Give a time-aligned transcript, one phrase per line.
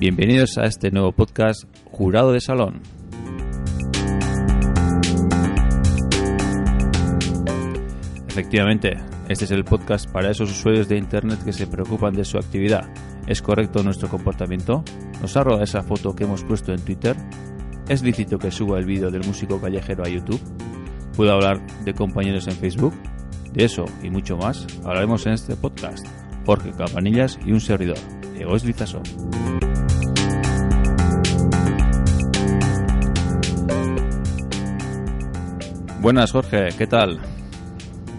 [0.00, 2.80] Bienvenidos a este nuevo podcast Jurado de Salón.
[8.26, 8.96] Efectivamente,
[9.28, 12.88] este es el podcast para esos usuarios de Internet que se preocupan de su actividad.
[13.26, 14.82] ¿Es correcto nuestro comportamiento?
[15.20, 17.14] ¿Nos ha robado esa foto que hemos puesto en Twitter?
[17.86, 20.40] ¿Es lícito que suba el vídeo del músico callejero a YouTube?
[21.14, 22.94] ¿Puedo hablar de compañeros en Facebook?
[23.52, 26.06] De eso y mucho más hablaremos en este podcast.
[26.46, 27.98] Jorge Campanillas y un servidor,
[28.38, 28.64] Egois.
[36.00, 37.20] Buenas Jorge, ¿qué tal?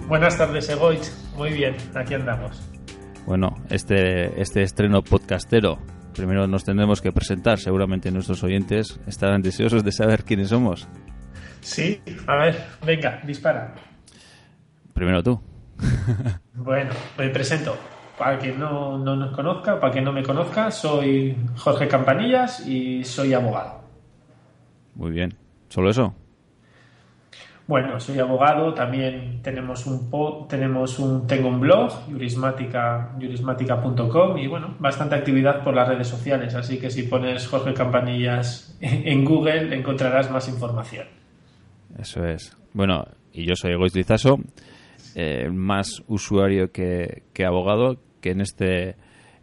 [0.07, 1.09] Buenas tardes, Egoich.
[1.35, 2.61] Muy bien, aquí andamos.
[3.25, 5.79] Bueno, este, este estreno podcastero,
[6.13, 10.87] primero nos tendremos que presentar, seguramente nuestros oyentes estarán deseosos de saber quiénes somos.
[11.61, 13.73] Sí, a ver, venga, dispara.
[14.93, 15.41] Primero tú.
[16.53, 17.75] Bueno, me presento.
[18.15, 23.03] Para quien no, no nos conozca, para quien no me conozca, soy Jorge Campanillas y
[23.03, 23.81] soy abogado.
[24.93, 25.33] Muy bien.
[25.69, 26.13] ¿Solo eso?
[27.67, 34.47] Bueno, soy abogado, también tenemos un po- tenemos un tengo un blog, jurismática, jurismática.com y
[34.47, 39.73] bueno, bastante actividad por las redes sociales, así que si pones Jorge Campanillas en Google
[39.75, 41.05] encontrarás más información.
[41.97, 42.57] Eso es.
[42.73, 44.39] Bueno, y yo soy Egois Lizaso,
[45.15, 48.95] eh, más usuario que, que abogado, que en este,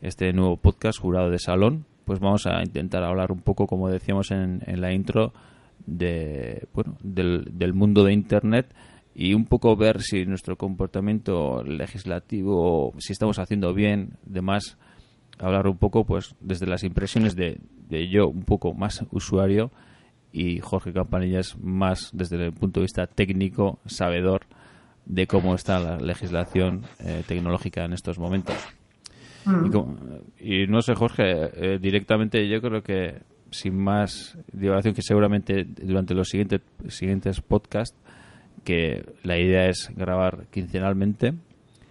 [0.02, 4.30] este nuevo podcast, Jurado de Salón, pues vamos a intentar hablar un poco, como decíamos
[4.32, 5.32] en, en la intro,
[5.88, 8.74] de, bueno, del, del mundo de Internet
[9.14, 14.76] y un poco ver si nuestro comportamiento legislativo, si estamos haciendo bien, demás,
[15.38, 19.70] hablar un poco pues desde las impresiones de, de yo un poco más usuario
[20.32, 24.42] y Jorge Campanillas más desde el punto de vista técnico, sabedor
[25.06, 28.56] de cómo está la legislación eh, tecnológica en estos momentos.
[29.66, 29.96] Y, como-
[30.38, 31.22] y no sé, Jorge,
[31.54, 37.96] eh, directamente yo creo que sin más divulgación, que seguramente durante los siguientes, siguientes podcasts,
[38.64, 41.34] que la idea es grabar quincenalmente,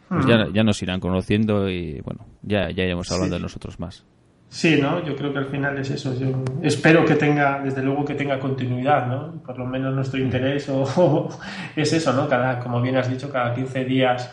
[0.10, 3.40] pues ya, ya nos irán conociendo y bueno, ya, ya iremos hablando Sí.
[3.40, 4.06] de nosotros más.
[4.50, 5.04] Sí, ¿no?
[5.06, 6.18] Yo creo que al final es eso.
[6.18, 6.32] Yo
[6.62, 9.34] espero que tenga, desde luego, que tenga continuidad, ¿no?
[9.44, 11.30] Por lo menos nuestro interés o, o
[11.76, 12.30] es eso, ¿no?
[12.30, 14.32] Cada, como bien has dicho, cada 15 días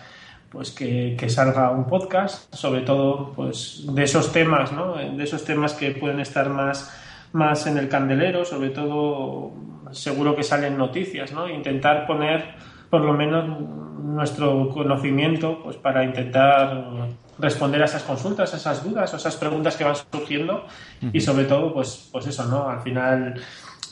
[0.50, 4.94] pues que, que salga un podcast, sobre todo pues de esos temas, ¿no?
[4.94, 6.92] De esos temas que pueden estar más,
[7.34, 9.52] más en el candelero, sobre todo
[9.90, 11.48] seguro que salen noticias, ¿no?
[11.48, 12.54] Intentar poner
[12.88, 13.60] por lo menos
[13.98, 17.08] nuestro conocimiento pues para intentar
[17.38, 20.64] responder a esas consultas, a esas dudas, a esas preguntas que van surgiendo
[21.12, 22.68] y sobre todo pues pues eso, ¿no?
[22.68, 23.34] Al final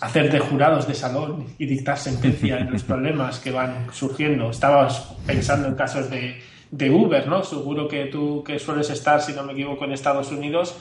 [0.00, 4.50] hacer de jurados de salón y dictar sentencia en los problemas que van surgiendo.
[4.50, 7.42] Estabas pensando en casos de, de Uber, ¿no?
[7.42, 10.76] Seguro que tú que sueles estar, si no me equivoco, en Estados Unidos,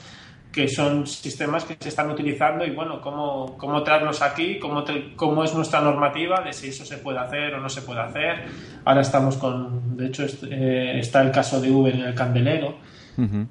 [0.52, 4.84] que son sistemas que se están utilizando y bueno, cómo, cómo traerlos aquí, cómo,
[5.16, 8.44] cómo es nuestra normativa de si eso se puede hacer o no se puede hacer.
[8.84, 12.76] Ahora estamos con, de hecho, eh, está el caso de Uber en el candelero.
[13.16, 13.46] Ujú.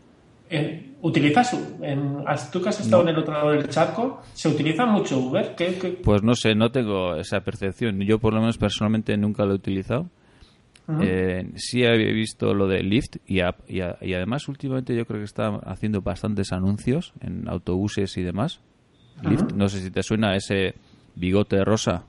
[0.50, 4.50] Eh, ¿Utilizas, en, has- tú que has estado en el otro lado del charco, se
[4.50, 5.56] utiliza mucho Uber?
[5.58, 8.00] ¿Qué, qué- Pues no sé, no tengo esa percepción.
[8.02, 10.10] Yo por lo menos personalmente nunca lo he utilizado.
[10.94, 11.04] Ujú.
[11.04, 15.06] Eh, sí había visto lo de Lyft y, a- y, a- y además últimamente yo
[15.06, 18.62] creo que está haciendo bastantes anuncios en autobuses y demás.
[19.22, 20.76] Lyft, no sé si te suena ese
[21.16, 22.06] bigote rosa.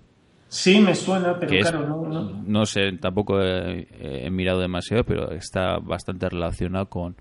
[0.48, 2.42] Sí, me suena, pero es- claro, no, no.
[2.46, 3.86] no sé, tampoco he,
[4.26, 7.16] he mirado demasiado, pero está bastante relacionado con,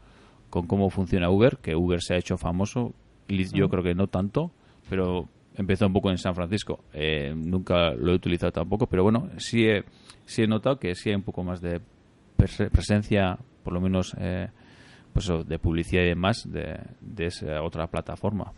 [0.50, 2.94] con cómo funciona Uber, que Uber se ha hecho famoso.
[3.30, 4.52] Lyft yo creo que no tanto,
[4.90, 6.84] pero empezó un poco en San Francisco.
[6.94, 9.84] Eh, nunca lo he utilizado tampoco, pero bueno, sí he,
[10.26, 11.82] sí he notado que sí hay un poco más de
[12.38, 14.48] prese- presencia, por lo menos eh,
[15.14, 18.54] pues de publicidad y demás, de, de esa otra plataforma.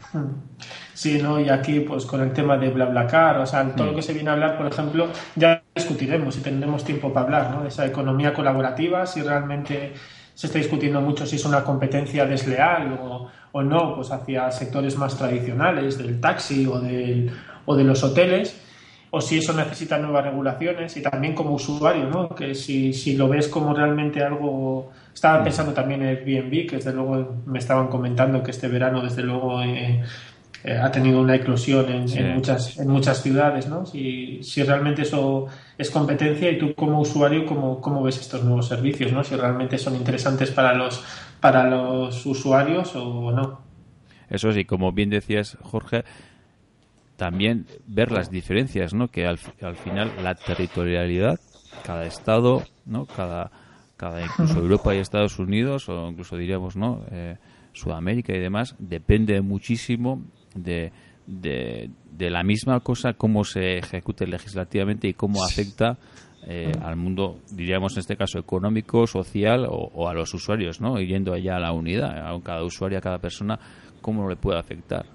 [0.94, 1.40] Sí, ¿no?
[1.40, 4.30] Y aquí, pues con el tema de BlaBlaCar, o sea, todo lo que se viene
[4.30, 7.63] a hablar, por ejemplo, ya discutiremos y tendremos tiempo para hablar, ¿no?
[7.63, 9.94] De esa economía colaborativa, si realmente
[10.34, 14.98] se está discutiendo mucho si es una competencia desleal o, o no, pues hacia sectores
[14.98, 17.32] más tradicionales, del taxi o, del,
[17.66, 18.60] o de los hoteles.
[19.16, 22.30] o si eso necesita nuevas regulaciones y también como usuario, ¿no?
[22.30, 24.92] Que si, si lo ves como realmente algo...
[25.14, 29.22] Estaba pensando también en Airbnb, que desde luego me estaban comentando que este verano desde
[29.22, 30.02] luego eh,
[30.64, 32.18] eh, ha tenido una eclosión en, Sí.
[32.18, 33.86] en muchas, en muchas ciudades, ¿no?
[33.86, 35.46] Si, si realmente eso
[35.78, 39.24] es competencia y tú como usuario, ¿cómo, cómo ves estos nuevos servicios, ¿no?
[39.24, 41.04] Si realmente son interesantes para los,
[41.40, 43.62] para los usuarios o no.
[44.30, 46.04] Eso sí, como bien decías, Jorge,
[47.18, 49.10] también ver las diferencias, ¿no?
[49.10, 51.40] Que al, al final la territorialidad,
[51.84, 53.06] cada estado, ¿no?
[53.06, 53.52] Cada,
[53.98, 57.02] cada incluso Europa y Estados Unidos, o incluso diríamos, ¿no?
[57.12, 57.38] Eh,
[57.74, 60.24] Sudamérica y demás, depende muchísimo
[60.56, 60.92] de,
[61.28, 61.90] de,
[62.20, 65.98] la misma cosa, cómo se ejecute legislativamente y cómo afecta
[66.48, 71.00] eh, al mundo, diríamos en este caso, económico, social o, a los usuarios, ¿no?
[71.00, 73.60] Yendo allá a la unidad, a cada usuario, a cada persona,
[74.02, 75.06] cómo le puede afectar.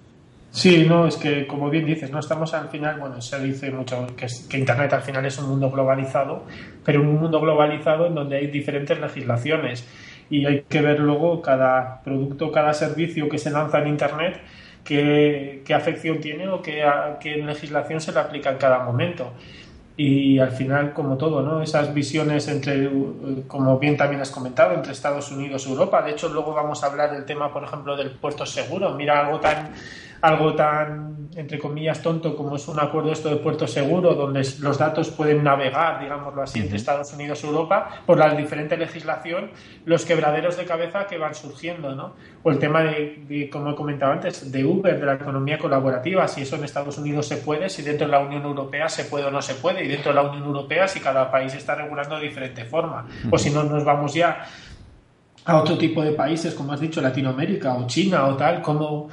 [0.51, 4.07] Sí, no, es que como bien dices, no estamos al final, bueno, se dice mucho
[4.17, 6.47] que, que Internet al final es un mundo globalizado,
[6.85, 9.87] pero un mundo globalizado en donde hay diferentes legislaciones
[10.31, 14.41] y hay que ver luego cada producto, cada servicio que se lanza en Internet,
[14.89, 16.83] qué, qué afección tiene o qué,
[17.21, 19.33] qué legislación se le aplica en cada momento.
[19.99, 21.61] Y al final, como todo, ¿no?
[21.61, 22.89] Esas visiones entre,
[23.49, 26.01] como bien también has comentado, entre Estados Unidos y Europa.
[26.01, 28.95] De hecho, luego vamos a hablar del tema, por ejemplo, del puerto seguro.
[28.95, 29.73] Mira, algo tan,
[30.21, 34.79] algo tan, entre comillas, tonto como es un acuerdo esto de puerto seguro, donde los
[34.79, 39.51] datos pueden navegar, digámoslo así, entre Estados Unidos y Europa, por la diferente legislación,
[39.85, 42.15] los quebraderos de cabeza que van surgiendo, ¿no?
[42.43, 46.27] O el tema de, de, como he comentado antes, de Uber, de la economía colaborativa,
[46.27, 49.27] si eso en Estados Unidos se puede, si dentro de la Unión Europea se puede
[49.27, 52.17] o no se puede, y dentro de la Unión Europea si cada país está regulando
[52.17, 53.07] de diferente forma.
[53.31, 54.45] O si no, nos vamos ya
[55.45, 59.09] a otro tipo de países, como has dicho, Latinoamérica o China o tal, como,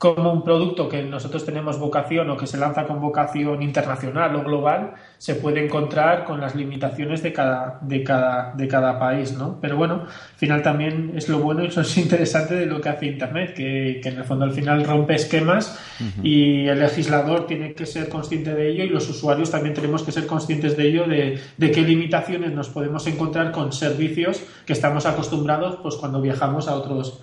[0.00, 4.42] como un producto que nosotros tenemos vocación o que se lanza con vocación internacional o
[4.42, 9.58] global, se puede encontrar con las limitaciones de cada, de cada, de cada país, ¿no?
[9.60, 12.88] Pero bueno, al final también es lo bueno y eso es interesante de lo que
[12.88, 15.78] hace Internet, que, que en el fondo al final rompe esquemas
[16.22, 20.12] y el legislador tiene que ser consciente de ello y los usuarios también tenemos que
[20.12, 25.04] ser conscientes de ello, de, de qué limitaciones nos podemos encontrar con servicios que estamos
[25.04, 27.20] acostumbrados pues cuando viajamos a otros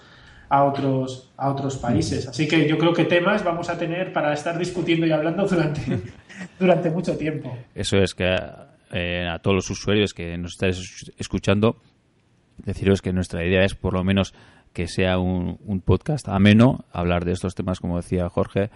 [0.49, 2.27] a otros a otros países.
[2.27, 5.81] Así que yo creo que temas vamos a tener para estar discutiendo y hablando durante
[6.59, 7.57] durante mucho tiempo.
[7.75, 8.35] Eso es que
[8.91, 11.77] eh, a todos los usuarios que nos estáis escuchando,
[12.57, 14.33] deciros que nuestra idea es por lo menos
[14.73, 18.69] que sea un, un podcast ameno, hablar de estos temas, como decía Jorge,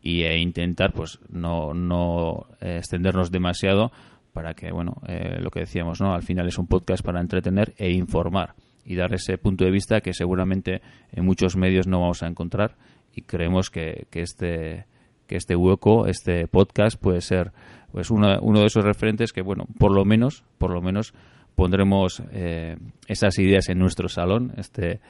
[0.00, 3.90] y, e intentar pues no, no eh, extendernos demasiado
[4.32, 6.14] para que, bueno, eh, lo que decíamos, ¿no?
[6.14, 8.54] Al final es un podcast para entretener e informar
[8.88, 10.80] y dar ese punto de vista que seguramente
[11.12, 12.76] en muchos medios no vamos a encontrar
[13.14, 14.86] y creemos que, que este
[15.26, 17.52] que este hueco, este podcast puede ser
[17.92, 21.12] pues uno, uno de esos referentes que bueno, por lo menos, por lo menos
[21.54, 25.00] pondremos eh, esas ideas en nuestro salón, este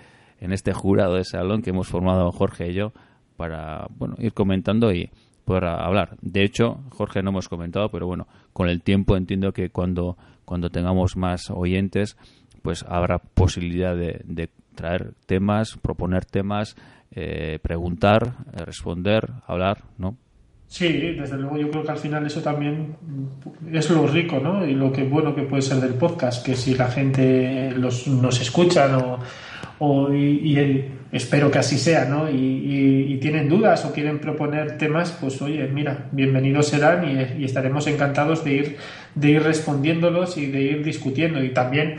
[0.41, 2.93] en este jurado de salón que hemos formado Jorge y yo
[3.37, 5.11] para bueno, ir comentando y
[5.45, 6.17] poder hablar.
[6.21, 10.71] De hecho, Jorge no hemos comentado, pero bueno, con el tiempo entiendo que cuando cuando
[10.71, 12.17] tengamos más oyentes
[12.69, 16.77] pues habrá posibilidad de, traer temas, proponer temas,
[17.11, 20.19] eh, preguntar, eh, responder, hablar, ¿no?
[20.67, 22.95] Sí, desde luego yo creo que al final eso también
[23.73, 24.67] es lo rico, ¿no?
[24.67, 28.39] Y lo que bueno que puede ser del podcast, que si la gente los, nos
[28.39, 29.19] escuchan
[29.79, 32.31] o, y, espero que así sea, ¿no?
[32.31, 38.45] Y, tienen dudas o quieren proponer temas, pues oye, mira, bienvenidos serán y estaremos encantados
[38.45, 38.77] de ir,
[39.15, 41.43] de ir respondiéndolos y de ir discutiendo.
[41.43, 41.97] Y también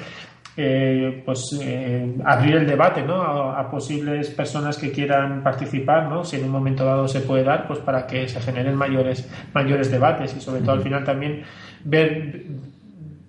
[0.61, 3.21] eh, pues eh, abrir el debate ¿no?
[3.21, 6.25] A, a, posibles personas que quieran participar, ¿no?
[6.25, 9.89] si en un momento dado se puede dar, pues para que se generen mayores, mayores
[9.89, 11.43] debates y sobre todo al final también
[11.85, 12.43] ver,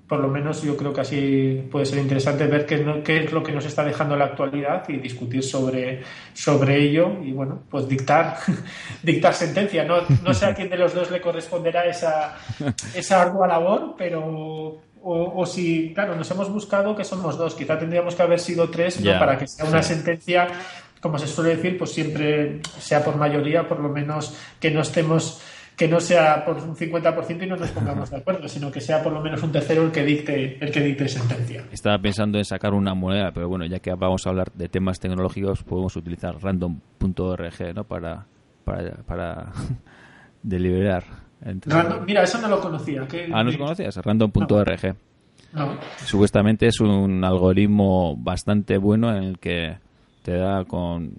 [0.09, 3.45] por lo menos yo creo que así puede ser interesante ver qué, qué es lo
[3.45, 8.39] que nos está dejando la actualidad y discutir sobre, sobre ello y bueno, pues dictar,
[9.05, 9.85] dictar sentencia.
[9.85, 12.35] No, no sé a quién de los dos le corresponderá esa,
[12.93, 17.79] esa ardua labor, pero o, o, si, claro, nos hemos buscado que somos dos, quizá
[17.79, 19.21] tendríamos que haber sido tres yeah, ¿no?
[19.21, 19.95] para que sea una sí.
[19.95, 20.49] sentencia,
[21.01, 25.41] como se suele decir, pues siempre sea por mayoría, por lo menos que no estemos,
[25.77, 29.03] que no sea por un 50% y no nos pongamos de acuerdo, sino que sea
[29.03, 31.65] por lo menos un tercero el que dicte, el que dicte sentencia.
[31.73, 35.01] Estaba pensando en sacar una moneda, pero bueno, ya que vamos a hablar de temas
[35.01, 37.85] tecnológicos, podemos utilizar random.org ¿no?
[37.85, 38.27] para,
[38.65, 39.53] para, para
[40.43, 41.30] deliberar.
[41.41, 43.07] Random, mira, eso no lo conocía.
[43.09, 43.31] ¿Qué...
[43.33, 43.97] Ah, ¿no lo conocías?
[43.97, 44.97] Random.org.
[45.53, 45.67] No.
[45.67, 45.79] no.
[46.05, 49.79] Supuestamente es un algoritmo bastante bueno en el que
[50.23, 51.15] te da con,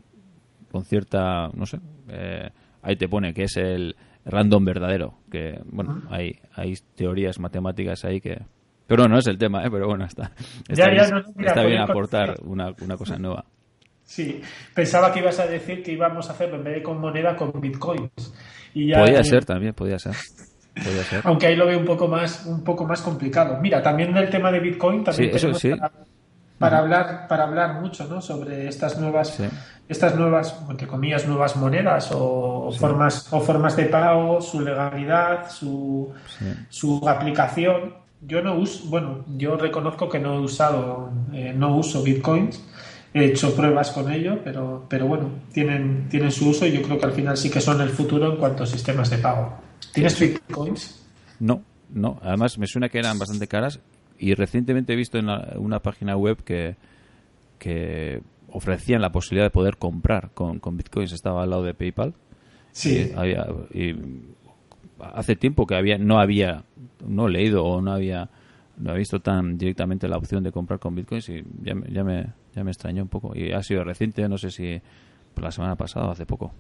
[0.72, 2.50] con cierta, no sé, eh,
[2.82, 5.14] ahí te pone que es el, random verdadero.
[5.32, 8.40] Que, bueno, hay, hay teorías matemáticas ahí que...
[8.88, 9.70] Pero no es el tema, ¿eh?
[9.72, 10.32] pero bueno, está,
[10.68, 13.46] está Ya, ya, bien, no, no, mira, está bien aportar una, una cosa nueva.
[14.04, 14.42] Sí,
[14.74, 17.54] pensaba que ibas a decir que íbamos a hacerlo en vez de con moneda, con
[17.62, 18.34] bitcoins.
[18.74, 20.14] Y ya, Podía ser también, podía ser.
[20.76, 21.22] Podía ser.
[21.26, 23.58] Aunque ahí lo veo un poco más, un poco más complicado.
[23.62, 25.70] Mira, también del tema de Bitcoin también Sí, eso sí.
[25.72, 25.92] para,
[26.58, 28.22] para hablar, para hablar mucho, ¿no?
[28.22, 29.44] Sobre estas nuevas, Sí.
[29.90, 36.14] estas nuevas, entre comillas, nuevas monedas o formas, o formas de pago, su legalidad, su,
[36.70, 37.96] su aplicación.
[38.22, 42.64] Yo no uso, bueno, yo reconozco que no he usado, eh, no uso bitcoins.
[43.14, 46.98] He hecho pruebas con ello, pero, pero bueno, tienen, tienen su uso y yo creo
[46.98, 49.54] que al final sí que son el futuro en cuanto a sistemas de pago.
[49.94, 51.06] ¿Tienes bitcoins?
[51.40, 51.62] No,
[51.94, 52.20] no.
[52.24, 53.80] Además, me suena que eran bastante caras
[54.18, 56.76] y recientemente he visto en la- una página web que,
[57.60, 61.12] que ofrecían la posibilidad de poder comprar con, con bitcoins.
[61.12, 62.14] Estaba al lado de PayPal.
[62.72, 63.10] Sí.
[63.12, 63.94] Y había, y
[65.14, 66.64] hace tiempo que había no había
[67.06, 68.30] no he leído o no había
[68.78, 72.64] no he visto tan directamente la opción de comprar con bitcoins y ya me ya
[72.64, 73.32] me extrañó un poco.
[73.36, 74.82] Y ha sido reciente no sé si
[75.34, 76.54] por la semana pasada o hace poco.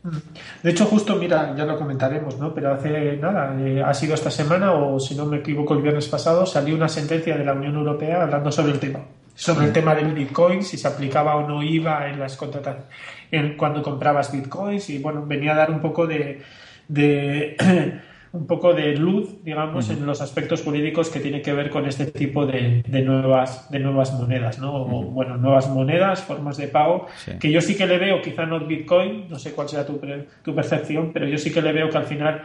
[0.63, 2.53] De hecho, justo, mira, ya lo comentaremos, ¿no?
[2.53, 6.07] Pero hace nada, eh, ha sido esta semana o si no me equivoco el viernes
[6.07, 8.99] pasado, salió una sentencia de la Unión Europea hablando sobre el tema,
[9.35, 12.89] sobre el tema del Bitcoin, si se aplicaba o no IVA en las contrataciones,
[13.31, 16.41] en cuando comprabas Bitcoins y bueno, venía a dar un poco de,
[16.87, 17.57] de
[18.33, 22.05] un poco de luz, digamos, en los aspectos jurídicos que tiene que ver con este
[22.05, 24.73] tipo de, de nuevas de nuevas monedas, ¿no?
[24.73, 27.33] O, bueno, nuevas monedas, formas de pago, Sí.
[27.39, 29.99] que yo sí que le veo, quizá no Bitcoin, no sé cuál será tu,
[30.43, 32.41] tu percepción, pero yo sí que le veo que al final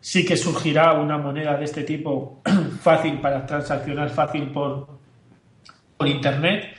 [0.00, 2.40] sí que surgirá una moneda de este tipo
[2.80, 4.88] fácil para transaccionar fácil por,
[5.98, 6.74] por internet.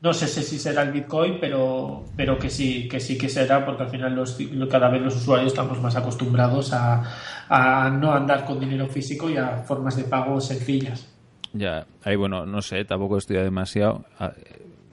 [0.00, 3.82] No sé si será el Bitcoin, pero, pero que sí, que sí que será, porque
[3.82, 4.38] al final los,
[4.70, 7.02] cada vez los usuarios estamos más acostumbrados a,
[7.48, 11.12] a no andar con dinero físico y a formas de pago sencillas.
[11.52, 14.32] ya ahí bueno no sé tampoco he demasiado Ah,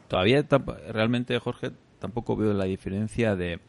[0.07, 0.43] todavía
[0.91, 3.59] realmente Jorge tampoco veo la diferencia de,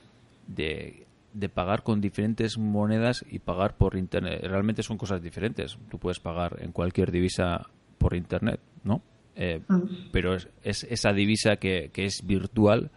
[0.46, 5.98] de de pagar con diferentes monedas y pagar por internet realmente son cosas diferentes tú
[5.98, 7.66] puedes pagar en cualquier divisa
[7.98, 9.02] por internet no
[9.36, 9.60] Eh,
[10.12, 12.90] pero es, es esa divisa que, que es virtual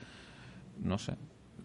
[0.81, 1.15] no sé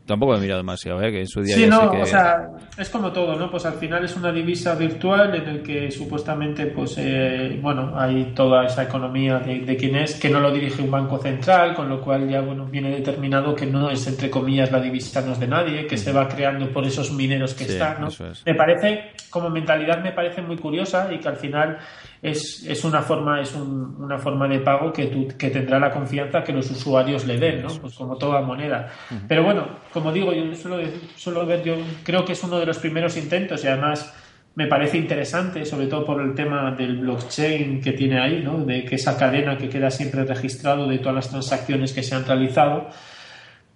[0.07, 1.11] tampoco he mirado demasiado ¿eh?
[1.11, 3.51] que en su día Sí, ya no, sé que o sea, es como todo, ¿no?
[3.51, 8.33] Pues al final es una divisa virtual en el que supuestamente, pues, eh, bueno, hay
[8.35, 11.89] toda esa economía de, de quién es, que no lo dirige un banco central, con
[11.89, 15.41] lo cual ya, bueno, viene determinado que no es, entre comillas, la divisa no es
[15.41, 18.09] de nadie, que se va creando por esos mineros que Sí, están, ¿no?
[18.09, 18.45] eso es.
[18.45, 21.79] Me parece, como mentalidad me parece muy curiosa y que al final
[22.25, 25.91] es, es una forma, es un- una forma de pago que, tú, que tendrá la
[25.91, 27.69] confianza que los usuarios le den, ¿no?
[27.81, 28.89] Pues como toda moneda.
[29.29, 30.79] Pero bueno, como digo, yo suelo,
[31.17, 34.13] suelo ver, yo creo que es uno de los primeros intentos y además
[34.57, 38.65] me parece interesante, sobre todo por el tema del blockchain que tiene ahí, ¿no?
[38.65, 42.25] De que esa cadena que queda siempre registrado de todas las transacciones que se han
[42.25, 42.89] realizado.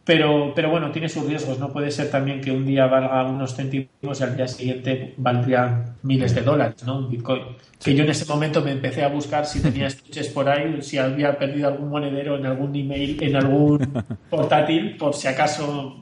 [0.08, 1.58] Pero, pero bueno, tiene sus riesgos.
[1.58, 5.96] No puede ser también que un día valga unos céntimos y al día siguiente valdrían
[6.02, 7.00] miles de dólares, ¿no?
[7.00, 7.42] Un Bitcoin.
[7.84, 10.96] Que yo en ese momento me empecé a buscar si tenía estuches por ahí, si
[10.96, 13.80] había perdido algún monedero en algún email, en algún
[14.30, 15.98] portátil, por si acaso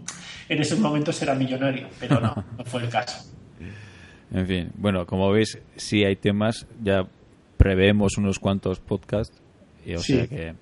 [0.48, 1.88] en ese momento será millonario.
[1.98, 3.28] Pero no, no fue el caso.
[4.32, 7.04] En fin, bueno, como veis, sí hay temas, ya
[7.56, 9.36] preveemos unos cuantos podcasts,
[9.84, 10.14] y o Sí.
[10.14, 10.54] sea que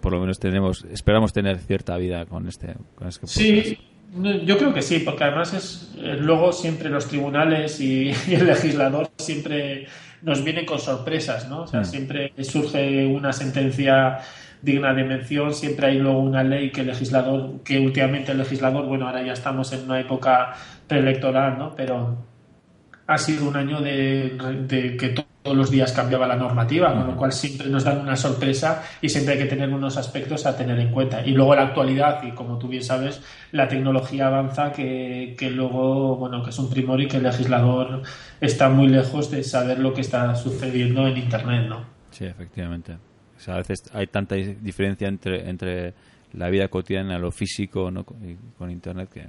[0.00, 3.26] por lo menos tenemos, esperamos tener cierta vida con este, con este.
[3.26, 3.78] Sí,
[4.44, 8.46] yo creo que sí, porque además es eh, luego siempre los tribunales y, y el
[8.46, 9.86] legislador siempre
[10.22, 11.62] nos vienen con sorpresas, ¿no?
[11.62, 11.84] O sea, Mm.
[11.84, 14.18] siempre surge una sentencia
[14.62, 18.86] digna de mención, siempre hay luego una ley que el legislador, que últimamente el legislador,
[18.86, 20.54] bueno, ahora ya estamos en una época
[20.88, 21.74] preelectoral, ¿no?
[21.76, 22.16] Pero
[23.06, 24.36] ha sido un año de,
[24.66, 25.14] de que
[25.48, 29.08] todos los días cambiaba la normativa, con lo cual siempre nos dan una sorpresa y
[29.08, 31.26] siempre hay que tener unos aspectos a tener en cuenta.
[31.26, 36.16] Y luego la actualidad, y como tú bien sabes, la tecnología avanza que, que luego,
[36.16, 38.02] bueno, que es un primor y que el legislador
[38.42, 41.82] está muy lejos de saber lo que está sucediendo en Internet, ¿no?
[42.10, 42.92] Sí, efectivamente.
[42.92, 45.94] O sea, a veces hay tanta diferencia entre, entre
[46.34, 48.04] la vida cotidiana, lo físico, ¿no?
[48.04, 49.26] con Internet que...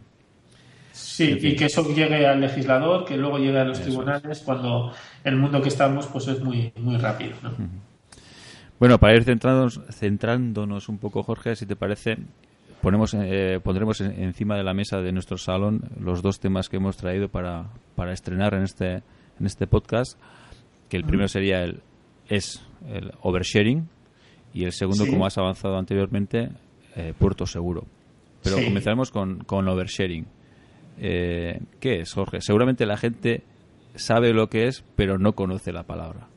[0.91, 1.51] Sí, En fin.
[1.51, 4.91] y que eso llegue al legislador, que luego llegue a los Eso tribunales, cuando
[5.23, 7.51] el mundo que estamos pues es muy, muy rápido, ¿no?
[8.79, 12.17] Bueno, para ir centrándonos, centrándonos un poco, Jorge, si te parece,
[12.81, 16.77] ponemos, eh, pondremos en- encima de la mesa de nuestro salón los dos temas que
[16.77, 17.65] hemos traído para,
[17.95, 18.93] para estrenar en este,
[19.39, 20.17] en este podcast,
[20.87, 21.81] que el primero sería el
[22.29, 23.89] es el oversharing
[24.53, 25.09] y el segundo, Sí.
[25.11, 26.49] como has avanzado anteriormente,
[26.95, 27.85] eh, puerto seguro.
[28.43, 28.65] Pero Sí.
[28.65, 30.25] comenzaremos con, con oversharing.
[30.99, 32.41] Eh, ¿Qué es, Jorge?
[32.41, 33.43] Seguramente la gente
[33.95, 36.27] sabe lo que es, pero no conoce la palabra.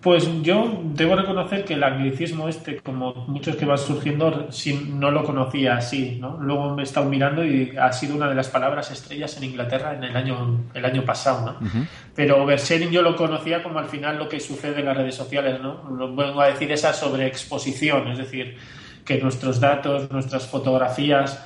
[0.00, 4.48] Pues yo debo reconocer que el anglicismo este, como muchos que van surgiendo,
[4.94, 6.38] no lo conocía así, ¿no?
[6.40, 9.94] Luego me he estado mirando y ha sido una de las palabras estrellas en Inglaterra
[9.94, 11.70] en el año, el año pasado, ¿no?
[12.14, 15.60] Pero oversharing yo lo conocía como al final lo que sucede en las redes sociales,
[15.60, 15.84] ¿no?
[15.90, 18.56] Lo vengo a decir esa sobreexposición, es decir,
[19.04, 21.44] que nuestros datos, nuestras fotografías,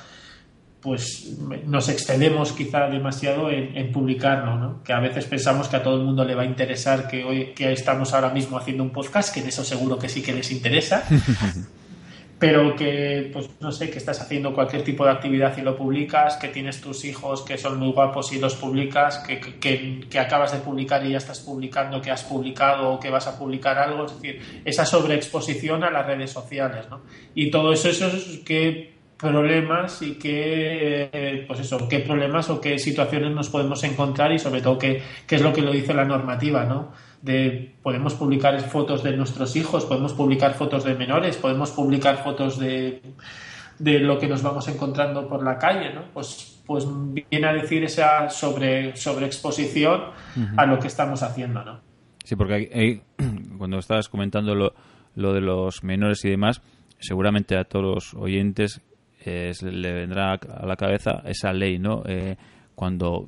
[0.85, 4.83] pues nos excedemos quizá demasiado en, publicarlo, ¿no?
[4.85, 7.55] Que a veces pensamos que a todo el mundo le va a interesar que hoy
[7.55, 10.53] que estamos ahora mismo haciendo un podcast, que en eso seguro que sí que les
[10.53, 11.03] interesa,
[12.39, 16.37] pero que, pues no sé, que estás haciendo cualquier tipo de actividad y lo publicas,
[16.37, 20.53] que tienes tus hijos que son muy guapos y los publicas, que, que, que acabas
[20.53, 24.05] de publicar y ya estás publicando que has publicado o que vas a publicar algo,
[24.05, 27.01] es decir, esa sobreexposición a las redes sociales, ¿no?
[27.35, 32.61] Y todo eso, eso es que problemas y qué, eh, pues eso, qué problemas o
[32.61, 35.95] qué situaciones nos podemos encontrar y sobre todo qué, qué es lo que lo dice
[35.95, 36.93] la normativa, ¿no?
[37.23, 42.59] De podemos publicar fotos de nuestros hijos, podemos publicar fotos de menores, podemos publicar fotos
[42.59, 43.01] de,
[43.79, 46.03] de lo que nos vamos encontrando por la calle, ¿no?
[46.13, 50.03] Pues, pues viene a decir esa sobre, sobreexposición
[50.57, 51.81] a lo que estamos haciendo, ¿no?
[52.25, 53.03] Sí, porque
[53.59, 54.75] cuando estabas comentando lo,
[55.15, 56.63] lo de los menores y demás,
[56.99, 58.81] seguramente a todos los oyentes
[59.63, 62.03] le vendrá a la cabeza esa ley, ¿no?
[62.07, 62.37] Eh,
[62.75, 63.27] cuando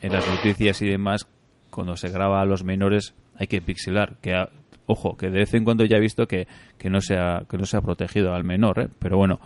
[0.00, 1.26] en las noticias y demás,
[1.70, 4.16] cuando se graba a los menores, hay que pixelar.
[4.20, 4.34] Que,
[4.86, 6.46] ojo, que de vez en cuando ya he visto que,
[6.78, 8.88] que, no, se ha, que no se ha protegido al menor, ¿eh?
[8.98, 9.40] Pero bueno,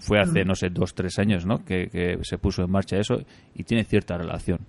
[0.00, 1.64] fue hace, no sé, dos, tres años, ¿no?
[1.64, 3.20] Que, que se puso en marcha eso
[3.54, 4.60] y tiene cierta relación.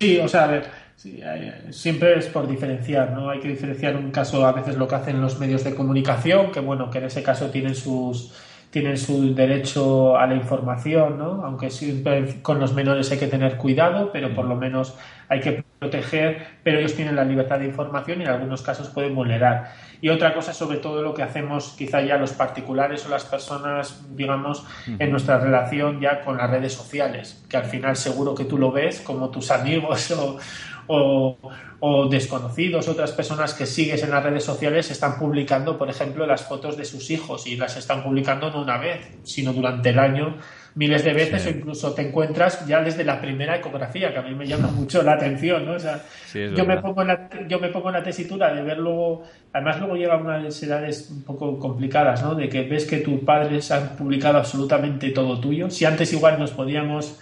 [0.00, 3.30] Sí, o sea, a ver, siempre es por diferenciar, ¿no?
[3.30, 6.60] Hay que diferenciar un caso, a veces lo que hacen los medios de comunicación, que
[6.60, 8.32] bueno, que en ese caso tienen sus
[8.74, 11.44] tienen su derecho a la información, ¿no?
[11.44, 14.96] Aunque siempre con los menores hay que tener cuidado, pero por lo menos
[15.28, 19.14] hay que proteger, pero ellos tienen la libertad de información y en algunos casos pueden
[19.14, 19.72] vulnerar.
[20.00, 24.04] Y otra cosa, sobre todo lo que hacemos quizá ya los particulares o las personas,
[24.16, 24.66] digamos,
[24.98, 28.72] en nuestra relación ya con las redes sociales, que al final seguro que tú lo
[28.72, 30.38] ves como tus amigos o,
[30.86, 36.44] o, desconocidos, otras personas que sigues en las redes sociales están publicando, por ejemplo, las
[36.44, 40.36] fotos de sus hijos y las están publicando no una vez, sino durante el año
[40.74, 44.34] miles de veces o incluso te encuentras ya desde la primera ecografía, que a mí
[44.34, 45.74] me llama mucho la atención, ¿no?
[45.74, 48.78] O sea, yo, me pongo en la, yo me pongo en la tesitura de ver
[48.78, 52.34] luego, además luego llega unas edades un poco complicadas, ¿no?
[52.34, 55.70] De que ves que tus padres han publicado absolutamente todo tuyo.
[55.70, 57.20] Si antes igual nos podíamos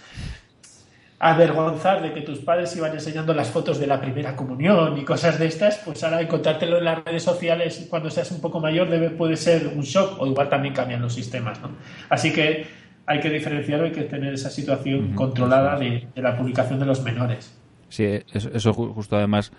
[1.23, 5.39] avergonzar de que tus padres iban enseñando las fotos de la primera comunión y cosas
[5.39, 9.09] de estas, pues ahora encontrártelo en las redes sociales cuando seas un poco mayor debe,
[9.09, 11.61] puede ser un shock o igual también cambian los sistemas.
[11.61, 11.69] ¿no?
[12.09, 12.65] Así que
[13.05, 17.57] hay que diferenciarlo, hay que tener esa situación controlada de, la publicación de los menores.
[17.87, 19.53] Sí, eso, justo además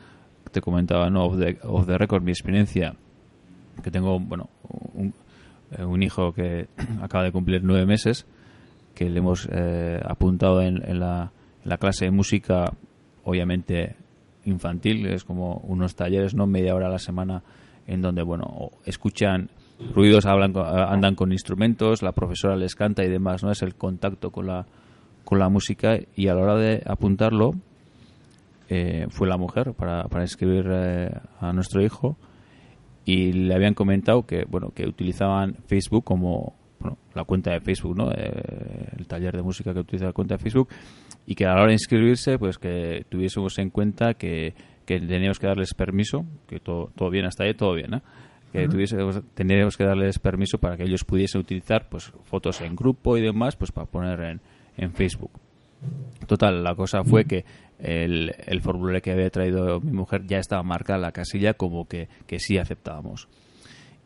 [0.52, 1.24] te comentaba, ¿no?
[1.24, 1.38] Off
[1.86, 2.94] the, record, mi experiencia,
[3.82, 4.50] que tengo, bueno,
[4.92, 5.14] un,
[5.78, 6.68] eh, hijo que
[7.02, 8.26] acaba de cumplir nueve meses,
[8.94, 11.32] que le hemos eh, apuntado en la
[11.64, 12.72] la clase de música,
[13.24, 13.96] obviamente
[14.44, 16.46] infantil, es como unos talleres, ¿no?
[16.46, 17.42] Media hora a la semana
[17.86, 19.50] en donde, bueno, escuchan
[19.94, 23.50] ruidos, hablan, andan con instrumentos, la profesora les canta y demás, ¿no?
[23.50, 24.66] Es el contacto con la,
[25.24, 27.52] con la música y a la hora de apuntarlo
[28.68, 32.16] eh, fue la mujer para, para inscribir eh, a nuestro hijo
[33.04, 37.96] y le habían comentado que, bueno, que utilizaban Facebook como, bueno, la cuenta de Facebook,
[37.96, 38.10] ¿no?
[38.12, 40.68] Eh, el taller de música que utiliza la cuenta de Facebook
[41.26, 45.38] y que a la hora de inscribirse, pues que tuviésemos en cuenta que, que teníamos
[45.38, 48.02] que darles permiso, que todo, todo bien hasta ahí, todo bien, ¿eh?
[48.52, 53.16] que tuviésemos, teníamos que darles permiso para que ellos pudiesen utilizar pues fotos en grupo
[53.16, 54.40] y demás, pues para poner en,
[54.76, 55.32] en Facebook.
[56.28, 57.44] Total, la cosa fue que
[57.80, 62.08] el, el formulario que había traído mi mujer ya estaba marcada la casilla como que,
[62.28, 63.28] que sí aceptábamos.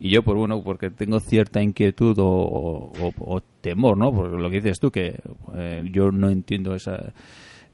[0.01, 4.13] Y yo, por bueno, porque tengo cierta inquietud o, temor, ¿no?
[4.13, 5.21] Porque lo que dices tú, que
[5.55, 7.13] eh, yo no entiendo esa,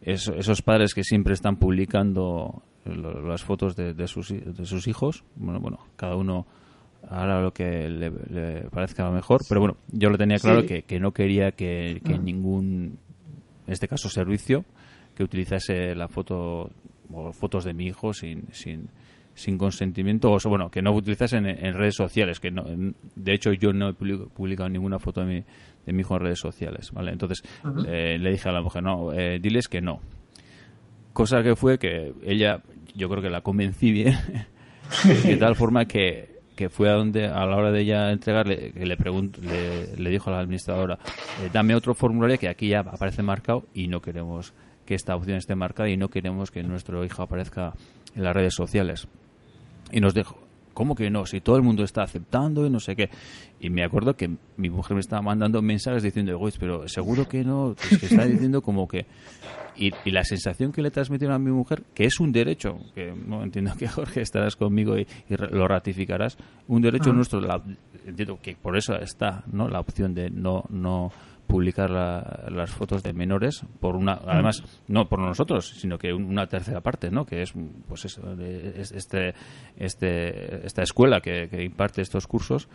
[0.01, 5.25] esos padres que siempre están publicando las fotos de, sus, de sus hijos.
[5.37, 6.47] Bueno, bueno, cada uno
[7.09, 8.11] hará lo que le,
[8.71, 9.41] parezca mejor.
[9.49, 12.99] Pero bueno, yo lo tenía claro que, que, no quería que, que ningún,
[13.67, 14.65] en este caso, servicio,
[15.15, 16.71] que utilizase la foto
[17.13, 18.89] o fotos de mi hijo sin, sin
[19.35, 21.45] sin consentimiento, o bueno, que no utilizas en,
[21.75, 25.45] redes sociales, que no, de hecho yo no he publicado ninguna foto de mi,
[25.87, 27.13] de mi hijo en redes sociales, ¿vale?
[27.13, 27.43] Entonces
[27.87, 30.01] eh, le dije a la mujer, no, eh, diles que no.
[31.13, 32.63] Cosa que fue que ella,
[32.95, 34.17] yo creo que la convencí bien,
[35.25, 38.87] de tal forma que que fue a donde a la hora de ella entregarle que
[38.87, 40.99] le le, le dijo a la administradora
[41.43, 44.55] eh, dame otro formulario que aquí ya aparece marcado y no queremos
[44.87, 47.73] que esta opción esté marcada y no queremos que nuestro hijo aparezca
[48.15, 49.09] en las redes sociales
[49.93, 50.39] y nos dijo
[50.75, 51.25] ¿Cómo que no?
[51.25, 53.09] Si todo el mundo está aceptando y no sé qué.
[53.61, 57.45] Y me acuerdo que mi mujer me estaba mandando mensajes diciendo, "Güey, pero seguro que
[57.45, 59.07] no, es que está diciendo como que...
[59.77, 63.13] Y, y la sensación que le transmitieron a mi mujer, que es un derecho, que
[63.13, 67.63] no entiendo que Jorge estarás conmigo y, y lo ratificarás, un derecho nuestro, la-
[68.05, 71.13] entiendo que por eso está no la opción de no no
[71.55, 76.25] publicar la- las fotos de menores por una además no por nosotros sino que un-
[76.25, 77.53] una tercera parte no que es
[77.89, 79.35] pues de- es- este
[79.77, 82.69] este esta escuela que, que imparte estos cursos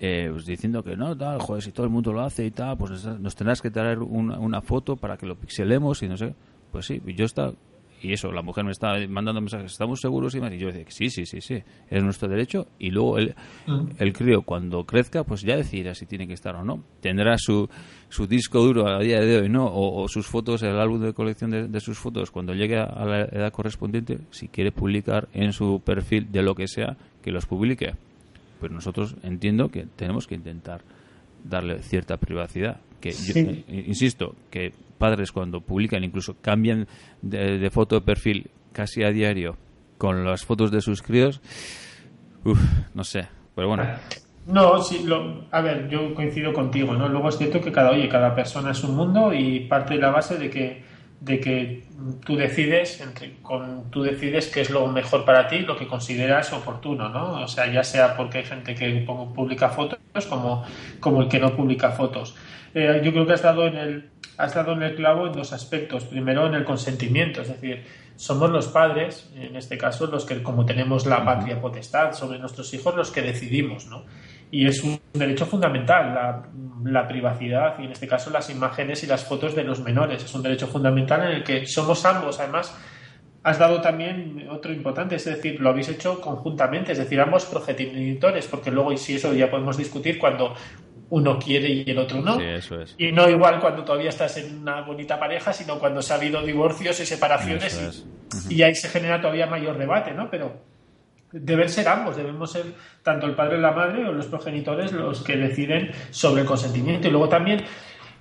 [0.00, 2.76] eh, pues diciendo que no tal joder si todo el mundo lo hace y tal
[2.76, 6.16] pues nos- nos tendrás que traer una, una foto para que lo pixelemos y no
[6.16, 6.34] sé
[6.70, 7.52] pues sí yo está
[8.02, 10.34] y eso, la mujer me estaba mandando mensajes, ¿estamos seguros?
[10.34, 10.52] Y, más?
[10.52, 12.66] y yo decía, sí, sí, sí, sí, es nuestro derecho.
[12.78, 13.34] Y luego el,
[13.98, 16.82] el crío, cuando crezca, pues ya decidirá si tiene que estar o no.
[17.00, 17.68] Tendrá su,
[18.08, 19.66] su disco duro a día de hoy, ¿no?
[19.66, 23.04] O, o sus fotos, el álbum de colección de, de sus fotos, cuando llegue a
[23.04, 27.46] la edad correspondiente, si quiere publicar en su perfil de lo que sea, que los
[27.46, 27.92] publique.
[28.60, 30.82] Pues nosotros entiendo que tenemos que intentar
[31.44, 32.80] darle cierta privacidad.
[33.00, 33.64] Que yo- Sí.
[33.68, 36.86] eh, insisto, que padres cuando publican, incluso cambian
[37.22, 39.56] de, de foto de perfil casi a diario
[39.98, 41.40] con las fotos de sus críos,
[42.44, 42.60] uf,
[42.94, 43.82] no sé, pero bueno,
[44.46, 45.04] No, sí,
[45.50, 47.08] a ver, yo coincido contigo, ¿no?
[47.08, 50.10] Luego es cierto que cada, oye, cada persona es un mundo y parte de la
[50.10, 50.84] base de que,
[51.20, 51.84] de que
[52.24, 56.52] tú decides, entre, con, tú decides qué es lo mejor para ti, lo que consideras
[56.52, 57.42] oportuno, ¿no?
[57.42, 60.64] O sea, ya sea porque hay gente que publica fotos como,
[61.00, 62.36] como el que no publica fotos.
[62.72, 65.52] Eh, yo creo que has dado en el, has dado en el clavo en dos
[65.52, 66.04] aspectos.
[66.04, 67.84] Primero, en el consentimiento, es decir,
[68.16, 72.72] somos los padres, en este caso, los que, como tenemos la patria potestad sobre nuestros
[72.74, 74.04] hijos, los que decidimos, ¿no?
[74.50, 76.46] Y es un derecho fundamental
[76.84, 80.22] la, privacidad y, en este caso, las imágenes y las fotos de los menores.
[80.22, 82.76] Es un derecho fundamental en el que somos ambos, además,
[83.42, 88.46] has dado también otro importante, es decir, lo habéis hecho conjuntamente, es decir, ambos progenitores,
[88.46, 90.54] porque luego, y si eso ya podemos discutir cuando
[91.12, 92.38] uno quiere y el otro no.
[92.38, 92.94] sí, eso es.
[92.96, 96.40] Y no igual cuando todavía estás en una bonita pareja, sino cuando se ha habido
[96.40, 98.06] divorcios y separaciones
[98.48, 100.30] y, y ahí se genera todavía mayor debate, ¿no?
[100.30, 100.54] Pero
[101.30, 102.64] deben ser ambos, debemos ser
[103.02, 107.08] tanto el padre y la madre o los progenitores los que deciden sobre el consentimiento.
[107.08, 107.62] Y luego también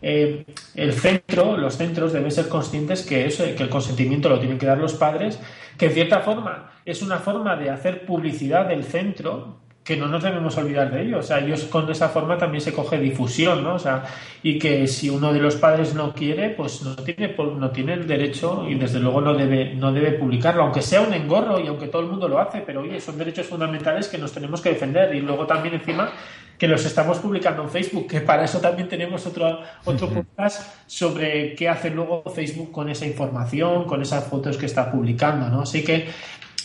[0.01, 0.43] eh,
[0.75, 4.65] el centro, los centros deben ser conscientes que, eso, que el consentimiento lo tienen que
[4.65, 5.39] dar los padres,
[5.77, 10.21] que en cierta forma es una forma de hacer publicidad del centro que no nos
[10.21, 11.19] debemos olvidar de ello.
[11.19, 13.75] O sea, ellos con esa forma también se coge difusión, ¿no?
[13.75, 14.03] O sea,
[14.43, 18.07] y que si uno de los padres no quiere, pues no tiene, no tiene el
[18.07, 21.87] derecho y desde luego no debe, no debe publicarlo, aunque sea un engorro y aunque
[21.87, 25.15] todo el mundo lo hace, pero oye, son derechos fundamentales que nos tenemos que defender.
[25.15, 26.11] Y luego también encima
[26.59, 31.55] que los estamos publicando en Facebook, que para eso también tenemos otro, otro podcast sobre
[31.55, 35.61] qué hace luego Facebook con esa información, con esas fotos que está publicando, ¿no?
[35.61, 36.07] Así que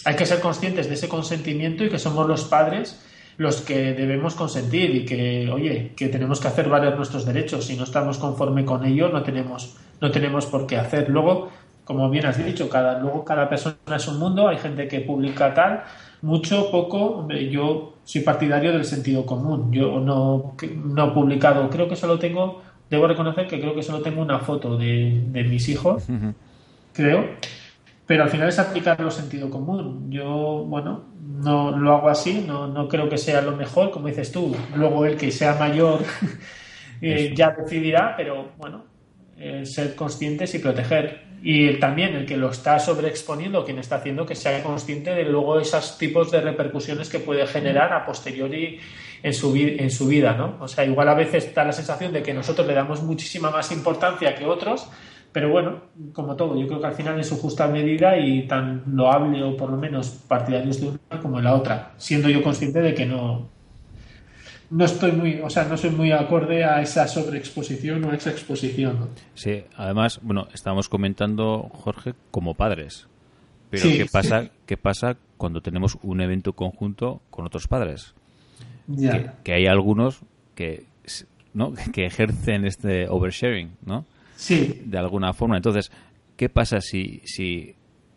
[0.04, 3.05] hay que ser conscientes de ese consentimiento y que somos los padres
[3.36, 7.66] los que debemos consentir y que, oye, que tenemos que hacer valer nuestros derechos.
[7.66, 11.10] Si no estamos conforme con ello, no tenemos, no tenemos por qué hacer.
[11.10, 11.50] Luego,
[11.84, 15.52] como bien has dicho, cada, luego cada persona es un mundo, hay gente que publica
[15.52, 15.84] tal,
[16.22, 19.70] mucho, poco, yo soy partidario del sentido común.
[19.70, 24.00] Yo no, no he publicado, creo que solo tengo, debo reconocer que creo que solo
[24.00, 26.04] tengo una foto de, de mis hijos,
[26.94, 27.26] creo,
[28.06, 30.10] pero al final es aplicarlo sentido común.
[30.10, 34.30] Yo, bueno, no lo hago así, no, no creo que sea lo mejor, como dices
[34.30, 34.54] tú.
[34.74, 36.00] Luego el que sea mayor
[37.00, 38.84] eh, ya decidirá, pero bueno,
[39.36, 41.26] eh, ser conscientes y proteger.
[41.42, 45.60] Y también el que lo está sobreexponiendo, quien está haciendo que sea consciente de luego
[45.60, 48.78] esos tipos de repercusiones que puede generar a posteriori
[49.22, 50.56] en su, en su vida, ¿no?
[50.60, 53.70] O sea, igual a veces da la sensación de que nosotros le damos muchísima más
[53.72, 54.88] importancia que otros,
[55.36, 55.82] pero bueno,
[56.14, 59.54] como todo, yo creo que al final en su justa medida y tan loable o
[59.54, 63.04] por lo menos partidarios de una como de la otra, siendo yo consciente de que
[63.04, 63.46] no
[64.70, 68.30] no estoy muy, o sea, no soy muy acorde a esa sobreexposición o a esa
[68.30, 68.98] exposición.
[68.98, 69.08] ¿no?
[69.34, 73.06] Sí, además, bueno, estamos comentando, Jorge, como padres.
[73.68, 78.14] Pero Sí, ¿qué pasa qué pasa cuando tenemos un evento conjunto con otros padres?
[78.86, 79.12] Ya.
[79.12, 80.20] Que, que hay algunos
[80.54, 80.86] que,
[81.52, 81.74] ¿no?
[81.92, 84.06] que ejercen este oversharing, ¿no?
[84.36, 85.56] Sí, de alguna forma.
[85.56, 85.90] Entonces,
[86.36, 87.74] ¿qué pasa si, si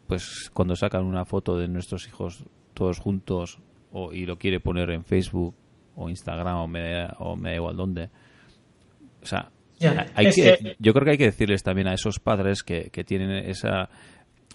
[0.07, 3.59] pues cuando sacan una foto de nuestros hijos todos juntos
[3.91, 5.55] o, y lo quiere poner en Facebook
[5.95, 8.09] o Instagram o me, o me da igual dónde?
[9.21, 9.49] O sea,
[10.15, 13.03] hay que, que- yo creo que hay que decirles también a esos padres que, que
[13.03, 13.89] tienen esa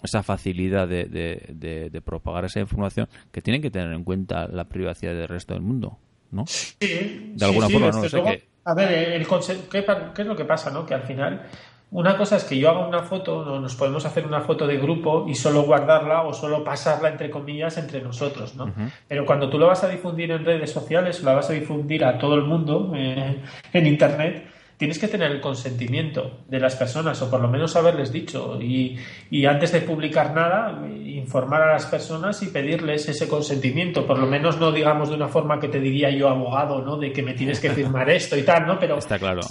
[0.03, 4.65] esa facilidad de, de, de, propagar esa información que tienen que tener en cuenta la
[4.65, 5.97] privacidad del resto del mundo,
[6.31, 6.45] ¿no?
[6.45, 8.43] Sí, de alguna forma, no sé qué.
[8.65, 9.27] A ver, el,
[9.71, 10.85] ¿qué, ¿qué es lo que pasa, no?
[10.85, 11.47] Que al final
[11.91, 14.77] una cosa es que yo haga una foto, no, nos podemos hacer una foto de
[14.77, 18.73] grupo y solo guardarla o solo pasarla entre comillas entre nosotros, ¿no?
[19.07, 22.17] Pero cuando tú lo vas a difundir en redes sociales, la vas a difundir a
[22.17, 24.45] todo el mundo eh, en internet,
[24.77, 28.97] tienes que tener el consentimiento de las personas o por lo menos haberles dicho y,
[29.29, 34.05] y, antes de publicar nada informar a las personas y pedirles ese consentimiento.
[34.05, 37.11] Por lo menos no digamos de una forma que te diría yo abogado no de
[37.11, 39.41] que me tienes que firmar esto y tal no pero está claro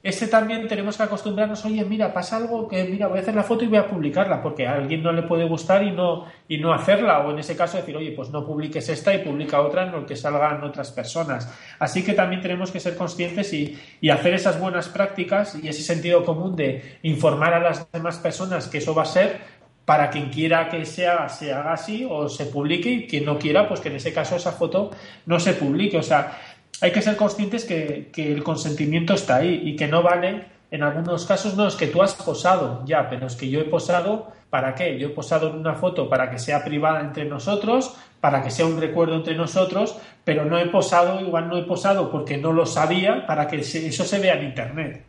[0.00, 3.42] ese también tenemos que acostumbrarnos, oye, mira, pasa algo que, mira, voy a hacer la
[3.42, 6.58] foto y voy a publicarla, porque a alguien no le puede gustar y no, y
[6.58, 9.82] no hacerla, o en ese caso decir, oye, pues no publiques esta y publica otra
[9.82, 11.52] en lo que salgan otras personas.
[11.80, 15.82] Así que también tenemos que ser conscientes y, y hacer esas buenas prácticas y ese
[15.82, 19.58] sentido común de informar a las demás personas que eso va a ser
[19.88, 23.38] para quien quiera que se haga, se haga así o se publique y quien no
[23.38, 24.90] quiera, pues que en ese caso esa foto
[25.24, 25.96] no se publique.
[25.96, 26.38] O sea,
[26.80, 31.24] hay que ser conscientes que, el consentimiento está ahí y que no vale, en algunos
[31.24, 34.74] casos, no es que tú has posado, ya, pero es que yo he posado, ¿para
[34.74, 34.98] qué?
[34.98, 38.66] Yo he posado en una foto para que sea privada entre nosotros, para que sea
[38.66, 42.66] un recuerdo entre nosotros, pero no he posado, igual no he posado porque no lo
[42.66, 45.04] sabía, para que eso se vea en Internet.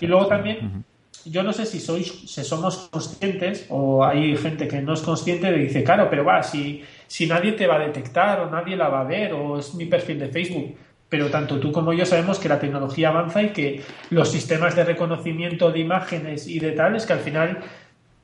[0.00, 0.84] Y luego también,
[1.24, 5.50] yo no sé si sois, si somos conscientes o hay gente que no es consciente
[5.50, 8.88] de dice, claro, pero va, si, si nadie te va a detectar o nadie la
[8.88, 10.76] va a ver o es mi perfil de Facebook
[11.10, 14.84] pero tanto tú como yo sabemos que la tecnología avanza y que los sistemas de
[14.84, 17.58] reconocimiento de imágenes y de tal es que al final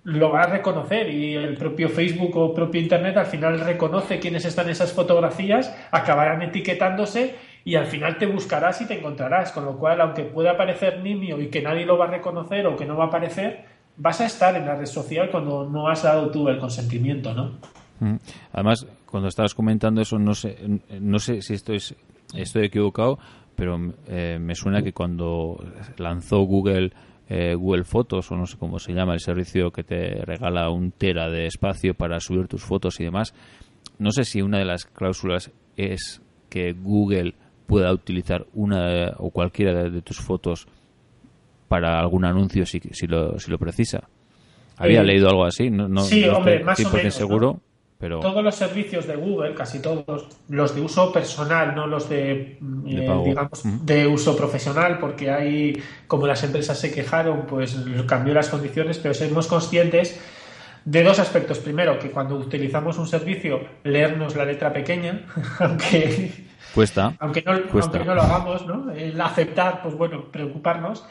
[0.05, 4.45] lo va a reconocer y el propio Facebook o propio Internet al final reconoce quiénes
[4.45, 9.77] están esas fotografías, acabarán etiquetándose y al final te buscarás y te encontrarás, con lo
[9.77, 12.97] cual aunque pueda parecer nimio y que nadie lo va a reconocer o que no
[12.97, 13.65] va a aparecer,
[13.97, 17.59] vas a estar en la red social cuando no has dado tú el consentimiento, ¿no?
[17.99, 18.17] Mm.
[18.53, 20.57] Además, cuando estabas comentando eso, no sé,
[21.01, 21.97] no sé si esto es
[22.35, 23.19] estoy equivocado,
[23.55, 23.77] pero
[24.09, 25.63] eh, me suena que cuando
[25.99, 26.93] lanzó Google
[27.29, 30.93] eh, Google Fotos, o no sé cómo se llama, el servicio que te regala un
[30.93, 33.35] tera de espacio para subir tus fotos y demás,
[33.99, 37.35] no sé si una de las cláusulas es que Google
[37.67, 40.69] pueda utilizar una o cualquiera de, tus fotos
[41.67, 44.09] para algún anuncio si, si, lo, si lo precisa.
[44.77, 47.61] Había leído algo así, no, no, sí, hombre, más o menos, seguro.
[47.99, 53.23] Todos los servicios de Google, casi todos, los de uso personal, no los de, eh,
[53.25, 57.75] digamos, de uso profesional, porque hay, como las empresas se quejaron, pues
[58.07, 60.21] cambió las condiciones, pero somos conscientes
[60.85, 61.59] de dos aspectos.
[61.59, 65.25] Primero, que cuando utilizamos un servicio, leernos la letra pequeña,
[65.59, 68.93] aunque cuesta, aunque no, Aunque no lo hagamos, ¿no?
[68.93, 71.03] El aceptar, pues bueno, preocuparnos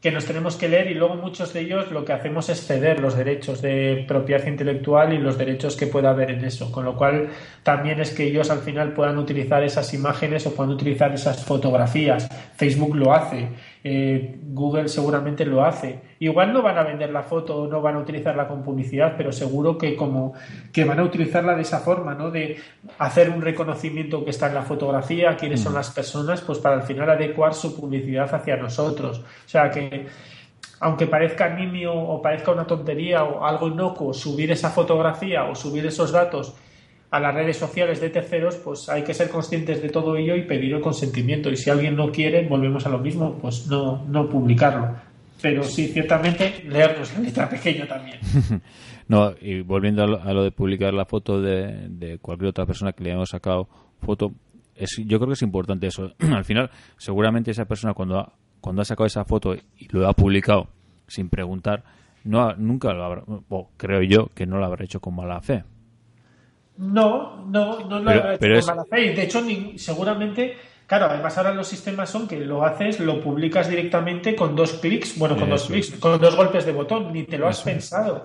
[0.00, 3.00] que nos tenemos que leer y luego muchos de ellos lo que hacemos es ceder
[3.00, 6.94] los derechos de propiedad intelectual y los derechos que pueda haber en eso, con lo
[6.94, 7.30] cual
[7.64, 12.28] también es que ellos al final puedan utilizar esas imágenes o puedan utilizar esas fotografías.
[12.56, 13.48] Facebook lo hace,
[13.90, 16.00] eh, Google seguramente lo hace.
[16.18, 19.32] Igual no van a vender la foto o no van a utilizarla con publicidad, pero
[19.32, 20.34] seguro que como
[20.70, 22.30] que van a utilizarla de esa forma, ¿no?
[22.30, 22.58] De
[22.98, 26.82] hacer un reconocimiento que está en la fotografía, quiénes son las personas, pues para al
[26.82, 29.20] final adecuar su publicidad hacia nosotros.
[29.20, 30.06] O sea que
[30.80, 35.86] aunque parezca nimio o parezca una tontería o algo inocuo subir esa fotografía o subir
[35.86, 36.54] esos datos
[37.10, 40.42] a las redes sociales de terceros, pues hay que ser conscientes de todo ello y
[40.42, 41.50] pedir el consentimiento.
[41.50, 44.94] Y si alguien no quiere, volvemos a lo mismo, pues no, no publicarlo.
[45.40, 48.18] Pero sí, ciertamente, leernos la letra pequeño también.
[49.08, 53.10] no, y volviendo a lo, de publicar la foto de, cualquier otra persona que le
[53.10, 53.68] hayamos sacado
[54.00, 54.32] foto,
[54.74, 56.12] es, yo creo que es importante eso.
[56.18, 60.12] Al final, seguramente esa persona cuando ha, cuando ha sacado esa foto y lo ha
[60.12, 60.68] publicado
[61.06, 61.84] sin preguntar,
[62.24, 65.62] no nunca lo habrá, o creo yo que no lo habrá hecho con mala fe
[66.78, 69.12] no, no, no lo he hecho mala fe.
[69.12, 69.42] De hecho,
[69.76, 74.74] seguramente, claro, además ahora los sistemas son que lo haces, lo publicas directamente con dos
[74.74, 78.24] clics, bueno, con dos clics, con dos golpes de botón, ni te lo has pensado.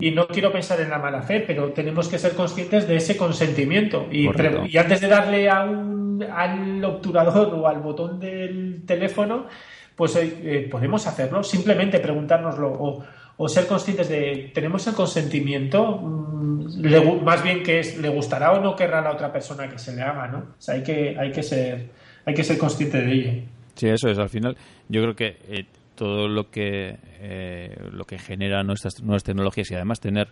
[0.00, 3.16] Y no quiero pensar en la mala fe, pero tenemos que ser conscientes de ese
[3.16, 4.06] consentimiento.
[4.10, 4.28] Y,
[4.68, 9.46] y antes de darle a un, al obturador o al botón del teléfono,
[9.94, 13.04] pues eh, podemos hacerlo, simplemente preguntárnoslo o
[13.38, 15.98] o ser conscientes de, ¿tenemos el consentimiento?
[15.98, 19.94] Mm, más bien que es, ¿le gustará o no querrá la otra persona que se
[19.94, 20.38] le haga, ¿no?
[20.38, 21.90] O sea, hay que, hay que, ser,
[22.24, 23.42] hay que ser consciente de ello.
[23.74, 24.18] Sí, eso es.
[24.18, 24.56] Al final,
[24.88, 29.74] yo creo que eh, todo lo que, eh, lo que genera nuestras nuevas tecnologías y
[29.74, 30.28] además tener,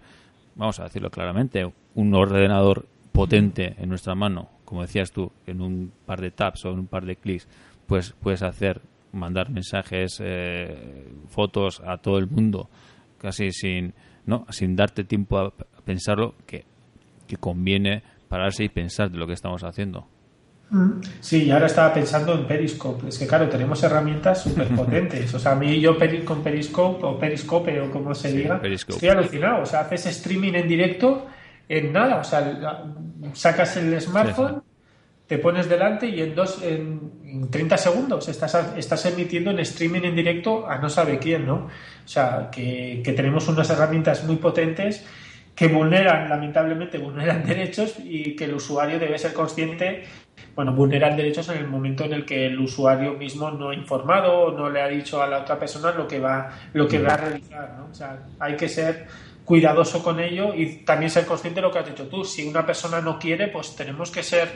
[0.55, 5.93] vamos a decirlo claramente, un ordenador potente en nuestra mano, como decías tú, en un
[6.07, 7.47] par de taps o en un par de clics,
[7.87, 8.81] pues puedes hacer,
[9.13, 12.71] mandar mensajes, eh, fotos a todo el mundo
[13.25, 13.95] casi sin
[14.27, 14.47] ¿no?
[14.51, 15.53] Sin darte tiempo a
[15.85, 16.65] pensarlo, que,
[17.27, 20.07] que conviene pararse y pensar de lo que estamos haciendo.
[21.21, 23.09] Sí, y ahora estaba pensando en Periscope.
[23.09, 25.33] Es que, claro, tenemos herramientas súper potentes.
[25.35, 28.95] O sea, a mí yo con Periscope o Periscope o como se Sí, diga, Periscope.
[28.95, 29.63] estoy alucinado.
[29.63, 31.27] O sea, haces streaming en directo
[31.69, 32.17] en nada.
[32.17, 32.83] O sea,
[33.35, 34.63] sacas el smartphone,
[35.27, 40.03] te pones delante y en, dos, en, en 30 segundos estás, estás emitiendo en streaming
[40.03, 41.67] en directo a no sabe quién, ¿no?
[42.05, 45.07] O sea, que, que tenemos unas herramientas muy potentes
[45.55, 50.05] que vulneran, lamentablemente, vulneran derechos y que el usuario debe ser consciente,
[50.55, 54.41] bueno, vulneran derechos en el momento en el que el usuario mismo no ha informado
[54.41, 57.15] o no le ha dicho a la otra persona lo que va, lo que va
[57.15, 57.87] a realizar, ¿no?
[57.91, 59.07] O sea, hay que ser
[59.45, 62.25] cuidadoso con ello y también ser consciente de lo que has dicho tú.
[62.25, 64.49] Si una persona no quiere, pues tenemos que ser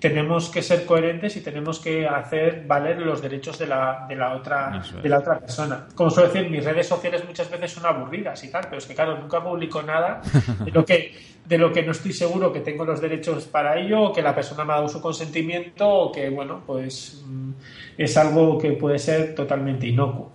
[0.00, 4.34] tenemos que ser coherentes y tenemos que hacer valer los derechos de la, de la
[4.34, 5.02] otra es.
[5.02, 5.86] de la otra persona.
[5.94, 8.94] Como suelo decir, mis redes sociales muchas veces son aburridas y tal, pero es que
[8.94, 10.20] claro, nunca publico nada
[10.64, 11.12] de lo que
[11.46, 14.32] de lo que no estoy seguro que tengo los derechos para ello, o que la
[14.34, 17.50] persona me ha dado su consentimiento, o que bueno, pues mm,
[17.98, 20.30] es algo que puede ser totalmente inocuo.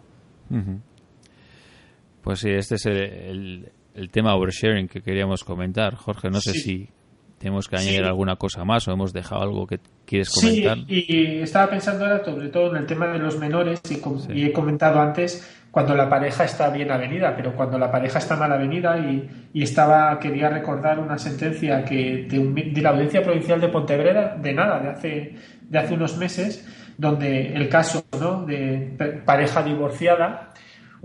[2.21, 5.95] Pues sí, este es el, el- el tema oversharing que queríamos comentar.
[5.95, 6.59] Jorge, no sé Sí.
[6.59, 6.89] si
[7.37, 8.05] tenemos que añadir Sí.
[8.07, 10.77] alguna cosa más o hemos dejado algo que quieres Sí, comentar.
[10.89, 14.45] y estaba pensando ahora sobre todo en el tema de los menores y, com- y
[14.45, 18.51] he comentado antes cuando la pareja está bien avenida, pero cuando la pareja está mal
[18.53, 23.59] avenida y, y estaba quería recordar una sentencia que de, un- de la Audiencia Provincial
[23.59, 26.65] de Pontevedra de nada, de hace de hace unos meses,
[26.97, 28.45] donde el caso ¿no?
[28.45, 28.95] de
[29.25, 30.51] pareja divorciada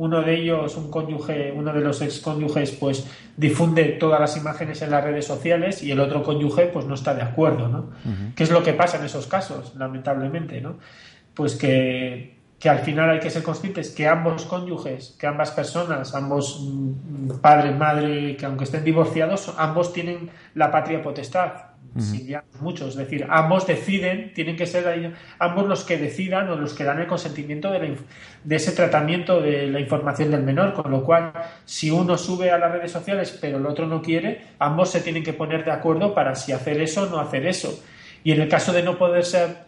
[0.00, 4.80] uno de ellos, un cónyuge, uno de los ex cónyuges, pues difunde todas las imágenes
[4.80, 7.90] en las redes sociales y el otro cónyuge, pues no está de acuerdo, ¿no?
[8.34, 10.78] ¿Qué es lo que pasa en esos casos, lamentablemente, ¿no?
[11.34, 16.14] Pues que, que al final hay que ser conscientes que ambos cónyuges, que ambas personas,
[16.14, 21.52] ambos mm, padre, madre, que aunque estén divorciados, ambos tienen la patria potestad.
[22.61, 26.85] Muchos, es decir, ambos deciden, tienen que ser ambos los que decidan o los que
[26.85, 27.94] dan el consentimiento de, la
[28.44, 31.33] de ese tratamiento de la información del menor, con lo cual,
[31.64, 35.24] si uno sube a las redes sociales pero el otro no quiere, ambos se tienen
[35.24, 37.83] que poner de acuerdo para si hacer eso o no hacer eso.
[38.22, 39.64] Y en el caso de no poder ser,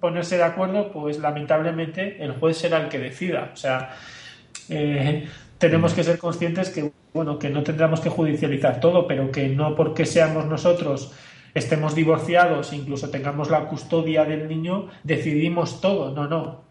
[0.00, 3.50] ponerse de acuerdo, pues lamentablemente el juez será el que decida.
[3.52, 3.96] O sea,
[4.68, 9.48] eh, tenemos que ser conscientes que bueno que no tendremos que judicializar todo, pero que
[9.48, 11.12] no porque seamos nosotros
[11.54, 16.14] estemos divorciados, incluso tengamos la custodia del niño, decidimos todo.
[16.14, 16.68] No, no.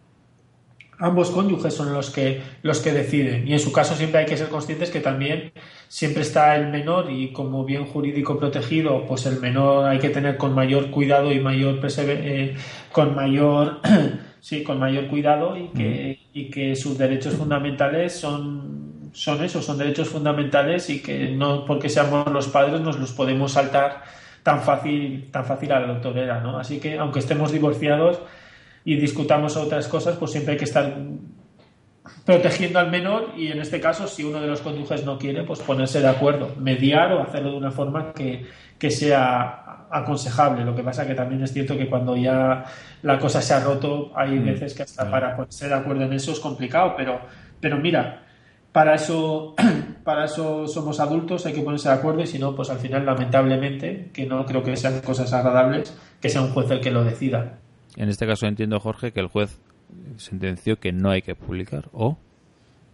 [1.02, 4.36] Ambos cónyuges son los que los que deciden y en su caso siempre hay que
[4.36, 5.54] ser conscientes que también
[5.88, 10.36] siempre está el menor y como bien jurídico protegido, pues el menor hay que tener
[10.36, 12.56] con mayor cuidado y mayor persever- eh,
[12.92, 13.80] con mayor
[14.42, 19.78] sí, con mayor cuidado y que, y que sus derechos fundamentales son, son eso, son
[19.78, 24.04] derechos fundamentales y que no porque seamos los padres nos los podemos saltar
[24.50, 26.58] tan fácil, tan fácil a la torera, ¿no?
[26.58, 28.20] Así que aunque estemos divorciados
[28.84, 30.92] y discutamos otras cosas, pues siempre hay que estar
[32.26, 35.60] protegiendo al menor y en este caso si uno de los cónyuges no quiere pues
[35.60, 38.48] ponerse de acuerdo mediar o hacerlo de una forma que,
[38.80, 42.66] que sea aconsejable lo que pasa que también es cierto que cuando ya
[43.04, 46.32] la cosa se ha roto hay veces que hasta para ponerse de acuerdo en eso
[46.32, 47.22] es complicado pero
[47.60, 48.24] pero mira
[48.72, 49.54] para eso
[50.10, 53.06] para eso somos adultos hay que ponerse de acuerdo y si no pues al final
[53.06, 57.04] lamentablemente que no creo que sean cosas agradables que sea un juez el que lo
[57.04, 57.60] decida.
[57.96, 59.60] En este caso entiendo, Jorge, que el juez
[60.18, 62.18] sentenció que no hay que publicar o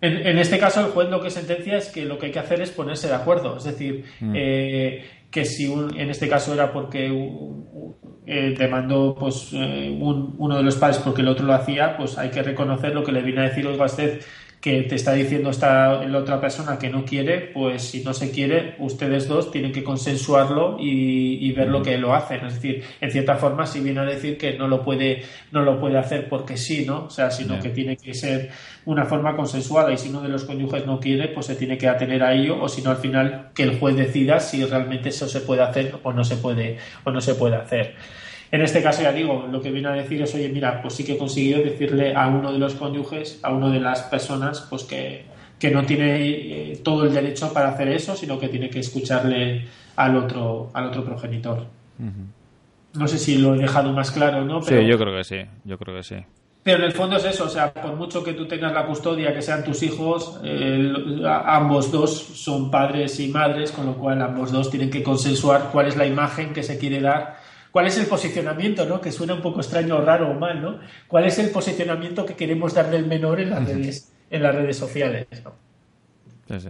[0.01, 2.39] En, en este caso, el juez lo que sentencia es que lo que hay que
[2.39, 3.55] hacer es ponerse de acuerdo.
[3.57, 7.95] Es decir, eh, que si un- en este caso era porque u- u-
[8.27, 12.17] eh, demandó pues, eh, un- uno de los padres porque el otro lo hacía, pues
[12.17, 14.19] hay que reconocer lo que le viene a decir, oiga usted,
[14.61, 18.31] que te está diciendo esta la otra persona que no quiere, pues si no se
[18.31, 22.45] quiere, ustedes dos tienen que consensuarlo y, y ver lo que lo hacen.
[22.45, 25.79] Es decir, en cierta forma, si viene a decir que no lo puede, no lo
[25.79, 27.05] puede hacer porque sí, ¿no?
[27.05, 28.49] O sea, sino que tiene que ser
[28.85, 31.87] una forma consensuada y si uno de los cónyuges no quiere, pues se tiene que
[31.87, 35.27] atener a ello o si no al final que el juez decida si realmente eso
[35.27, 37.95] se puede hacer o no se puede o no se puede hacer.
[38.55, 41.03] En este caso ya digo, lo que viene a decir es, oye, mira, pues sí
[41.03, 44.83] que he conseguido decirle a uno de los cónyuges, a uno de las personas, pues
[44.85, 45.25] que,
[45.59, 49.65] que no tiene eh, todo el derecho para hacer eso, sino que tiene que escucharle
[49.97, 51.65] al otro, al otro progenitor.
[52.93, 54.61] No sé si lo he dejado más claro, ¿no?
[54.61, 56.15] Pero- Sí, yo creo que sí, yo creo que sí.
[56.63, 59.33] pero en el fondo es eso, o sea, por mucho que tú tengas la custodia,
[59.33, 60.39] que sean tus hijos,
[61.45, 65.87] ambos dos son padres y madres, con lo cual ambos dos tienen que consensuar cuál
[65.87, 67.43] es la imagen que se quiere dar,
[67.75, 69.01] cuál es el posicionamiento, ¿no?
[69.01, 70.79] Que suena un poco extraño, raro o mal, ¿no?
[71.09, 74.77] ¿Cuál es el posicionamiento que queremos dar del menor en las redes, en las redes
[74.77, 75.27] sociales?
[75.43, 75.55] ¿no?
[76.47, 76.69] Sí,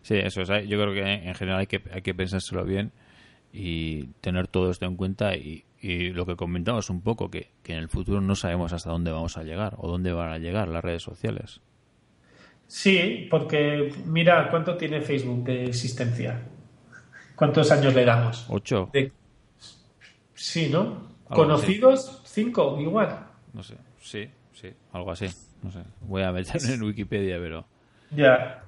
[0.00, 0.66] Sí, eso es.
[0.66, 2.90] Yo creo que en general hay que, hay que pensárselo bien
[3.52, 7.74] y tener todo esto en cuenta y, y lo que comentamos un poco, que, que,
[7.74, 10.68] en el futuro no sabemos hasta dónde vamos a llegar o dónde van a llegar
[10.68, 11.60] las redes sociales.
[12.66, 16.40] Sí, porque mira, ¿cuánto tiene Facebook de existencia?
[17.36, 18.46] ¿Cuántos años le damos?
[18.48, 18.88] Ocho.
[18.94, 19.12] De...
[20.40, 21.02] Sí, ¿no?
[21.28, 22.22] ¿Conocidos?
[22.24, 22.42] Así.
[22.42, 23.26] Cinco, igual.
[23.52, 25.26] No sé, sí, sí, algo así.
[25.62, 27.66] No sé, voy a meter en Wikipedia, pero...
[28.10, 28.62] Ya.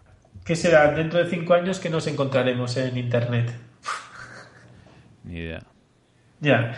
[0.44, 0.92] ¿Qué será?
[0.92, 3.54] Dentro de cinco años que nos encontraremos en Internet.
[5.24, 5.62] Ni idea.
[6.40, 6.74] Ya.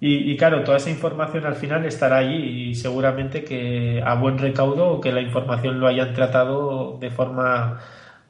[0.00, 4.38] Y, y, claro, toda esa información al final estará allí y seguramente que a buen
[4.38, 7.80] recaudo o que la información lo hayan tratado de forma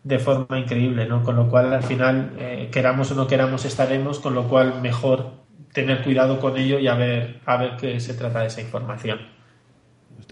[0.04, 1.22] de forma increíble, ¿no?
[1.22, 5.42] Con lo cual al final eh, queramos o no queramos estaremos, con lo cual mejor
[5.72, 9.20] tener cuidado con ello y a ver a ver qué se trata de esa información.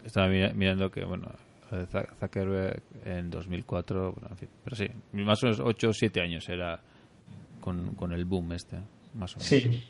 [0.05, 1.31] Estaba mirando que bueno
[2.21, 6.49] Zuckerberg en 2004, bueno, en fin, pero sí, más o menos 8 o 7 años
[6.49, 6.81] era
[7.61, 8.77] con, con el boom este,
[9.15, 9.47] más o menos.
[9.47, 9.85] Sí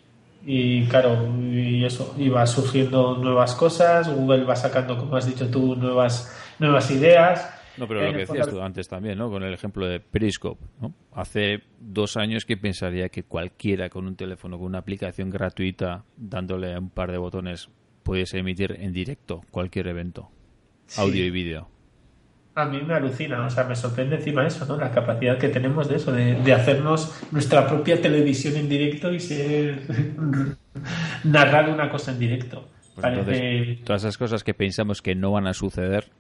[0.45, 5.77] y claro, y eso, iba surgiendo nuevas cosas, Google va sacando, como has dicho tú,
[5.77, 7.60] nuevas, nuevas ideas.
[7.81, 9.31] No, pero lo que decías tú antes también, ¿no?
[9.31, 10.95] Con el ejemplo de Periscope, ¿no?
[11.15, 16.79] Hace dos años que pensaría que cualquiera con un teléfono, con una aplicación gratuita, dándole
[16.79, 17.71] un par de botones,
[18.03, 20.29] pudiese emitir en directo cualquier evento,
[20.87, 21.01] sí.
[21.01, 21.69] audio y vídeo
[22.55, 24.77] a mí me alucina, o sea, me sorprende encima eso, ¿no?
[24.77, 29.21] La capacidad que tenemos de eso, de, de hacernos nuestra propia televisión en directo y
[29.21, 29.81] ser
[31.25, 32.69] narrar una cosa en directo.
[32.95, 33.21] Pues Parece...
[33.31, 36.11] entonces, todas esas cosas que pensamos que no van a suceder,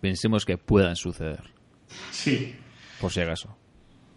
[0.00, 1.42] pensemos que puedan suceder.
[2.10, 2.54] Sí.
[3.00, 3.56] Por si acaso.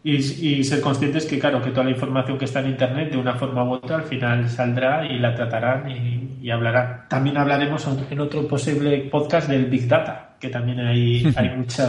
[0.03, 3.17] Y, y, ser conscientes que, claro, que toda la información que está en Internet, de
[3.17, 7.07] una forma u otra, al final saldrá y la tratarán y, y hablarán.
[7.07, 11.83] También hablaremos en otro posible podcast del Big Data, que también hay, hay mucho,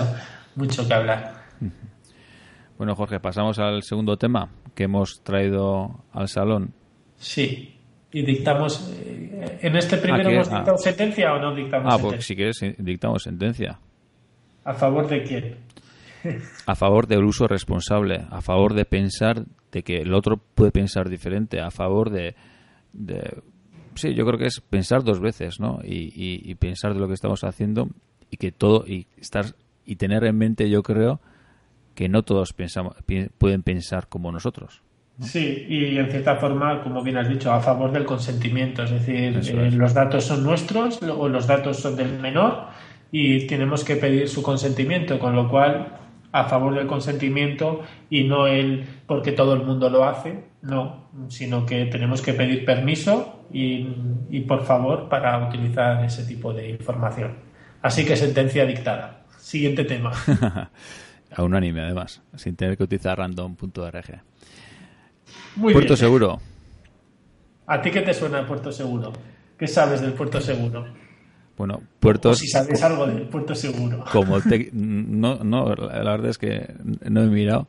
[0.54, 1.34] mucho que hablar.
[2.78, 6.72] Bueno, Jorge, pasamos al segundo tema que hemos traído al salón.
[7.16, 7.73] Sí,
[8.14, 8.90] y dictamos.
[8.96, 10.78] Eh, ¿En este primero hemos dictado ah.
[10.78, 12.08] sentencia o no dictamos ah, sentencia?
[12.08, 13.78] Ah, pues si quieres, dictamos sentencia.
[14.64, 15.56] ¿A favor de quién?
[16.66, 21.08] a favor del uso responsable, a favor de pensar de que el otro puede pensar
[21.08, 22.36] diferente, a favor de,
[22.92, 23.42] de
[23.96, 25.80] sí, yo creo que es pensar dos veces, ¿no?
[25.82, 27.88] Y, y, y, pensar de lo que estamos haciendo
[28.30, 29.46] y que todo y estar
[29.84, 31.20] y tener en mente, yo creo
[31.96, 32.94] que no todos pensamos
[33.38, 34.83] pueden pensar como nosotros.
[35.20, 39.40] Sí, y en cierta forma, como bien has dicho, a favor del consentimiento, es decir,
[39.58, 42.66] eh, los datos son nuestros o los datos son del menor
[43.12, 45.98] y tenemos que pedir su consentimiento, con lo cual
[46.32, 51.64] a favor del consentimiento y no el porque todo el mundo lo hace, no, sino
[51.64, 53.86] que tenemos que pedir permiso y,
[54.30, 57.36] y por favor para utilizar ese tipo de información.
[57.82, 59.26] Así que sentencia dictada.
[59.38, 60.10] Siguiente tema.
[61.36, 64.22] a unánime, además, sin tener que utilizar random.org.
[65.56, 65.98] Muy Puerto bien.
[65.98, 66.40] Seguro.
[67.66, 69.12] ¿A ti qué te suena el Puerto Seguro?
[69.58, 70.84] ¿Qué sabes del Puerto Seguro?
[71.56, 72.32] Bueno, puertos.
[72.32, 74.04] O si sabes algo del puerto seguro.
[74.12, 76.74] Como te, no, no, la verdad es que
[77.08, 77.68] no he mirado,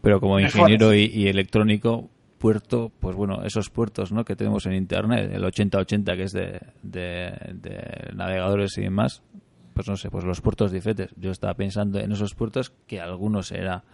[0.00, 4.24] pero como ingeniero y, y, electrónico, puerto, pues bueno, esos puertos ¿no?
[4.24, 9.22] que tenemos en internet, el 8080 que es de, de, de navegadores y demás,
[9.74, 11.10] pues no sé, pues los puertos diferentes.
[11.16, 13.84] Yo estaba pensando en esos puertos que algunos era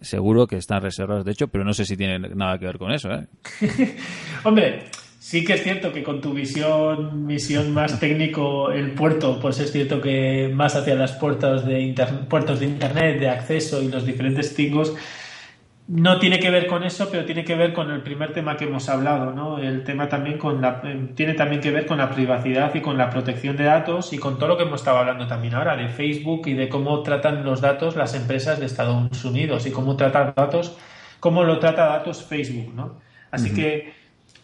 [0.00, 2.92] seguro que están reservados, de hecho, pero no sé si tienen nada que ver con
[2.92, 3.10] eso.
[3.12, 3.26] ¿eh?
[4.44, 4.84] Hombre,
[5.18, 9.72] sí que es cierto que con tu visión, visión más técnico, el puerto, pues es
[9.72, 11.94] cierto que más hacia las puertas de
[12.28, 14.94] puertos de internet, de acceso y los diferentes tingos,
[15.88, 18.66] no tiene que ver con eso, pero tiene que ver con el primer tema que
[18.66, 19.58] hemos hablado, ¿no?
[19.58, 20.82] El tema también con la,
[21.14, 24.36] tiene también que ver con la privacidad y con la protección de datos y con
[24.36, 27.62] todo lo que hemos estado hablando también ahora de Facebook y de cómo tratan los
[27.62, 30.76] datos las empresas de Estados Unidos y cómo tratan datos,
[31.20, 33.00] cómo lo trata datos Facebook, ¿no?
[33.30, 33.56] Así uh -huh.
[33.56, 33.92] que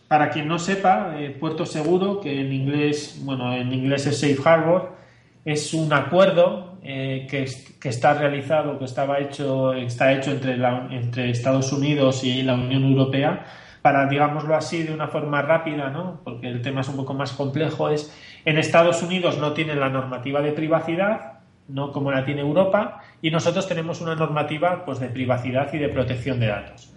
[0.09, 4.38] para quien no sepa, eh, Puerto Seguro, que en inglés, bueno, en inglés es Safe
[4.45, 4.97] Harbor,
[5.45, 12.22] es un acuerdo eh, que, está realizado, que estaba hecho, está hecho entre Estados Unidos
[12.24, 13.45] y la Unión Europea
[13.82, 16.20] para, digámoslo así, de una forma rápida, ¿no?
[16.24, 18.14] porque el tema es un poco más complejo, es
[18.45, 23.30] en Estados Unidos no tienen la normativa de privacidad, no como la tiene Europa, y
[23.30, 26.95] nosotros tenemos una normativa pues, de privacidad y de protección de datos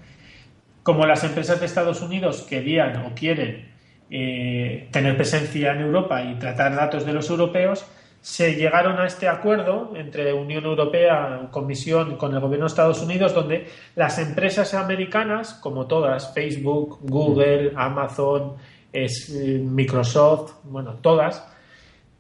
[0.88, 3.68] como las empresas de Estados Unidos querían o quieren
[4.10, 7.86] eh, tener presencia en Europa y tratar datos de los europeos,
[8.28, 13.34] se llegaron a este acuerdo entre Unión Europea, Comisión con el gobierno de Estados Unidos,
[13.34, 18.56] donde las empresas americanas, como todas, Facebook, Google, Amazon,
[18.92, 21.48] es, eh, Microsoft, bueno, todas,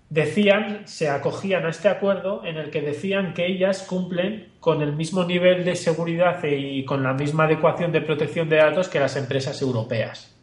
[0.09, 4.93] decían, se acogían a este acuerdo en el que decían que ellas cumplen con el
[4.93, 9.17] mismo nivel de seguridad y con la misma adecuación de protección de datos que las
[9.17, 10.36] empresas europeas.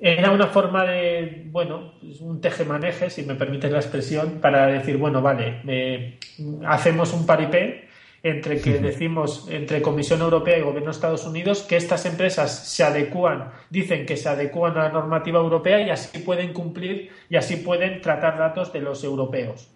[0.00, 4.96] Era una forma de, bueno, pues un tejemaneje, si me permite la expresión, para decir,
[4.96, 6.18] bueno, vale, eh,
[6.66, 7.88] hacemos un paripé
[8.22, 12.82] entre que decimos entre Comisión Europea y Gobierno de Estados Unidos que estas empresas se
[12.82, 17.56] adecúan, dicen que se adecúan a la normativa europea y así pueden cumplir y así
[17.56, 19.70] pueden tratar datos de los europeos.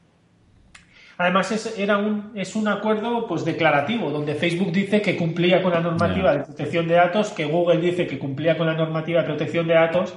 [1.22, 5.72] Además es, era un, es un acuerdo pues declarativo donde Facebook dice que cumplía con
[5.72, 9.26] la normativa de protección de datos, que Google dice que cumplía con la normativa de
[9.28, 10.14] protección de datos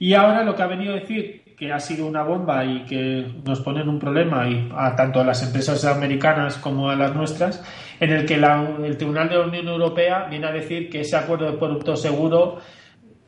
[0.00, 3.24] y ahora lo que ha venido a decir que ha sido una bomba y que
[3.44, 7.62] nos ponen un problema y a tanto a las empresas americanas como a las nuestras,
[8.00, 11.52] en el que el Tribunal de la Unión Europea viene a decir que ese acuerdo
[11.52, 12.58] de puerto seguro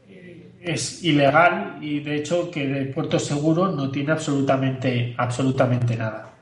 [0.09, 6.34] eh, es ilegal y de hecho que el puerto seguro no tiene absolutamente absolutamente nada.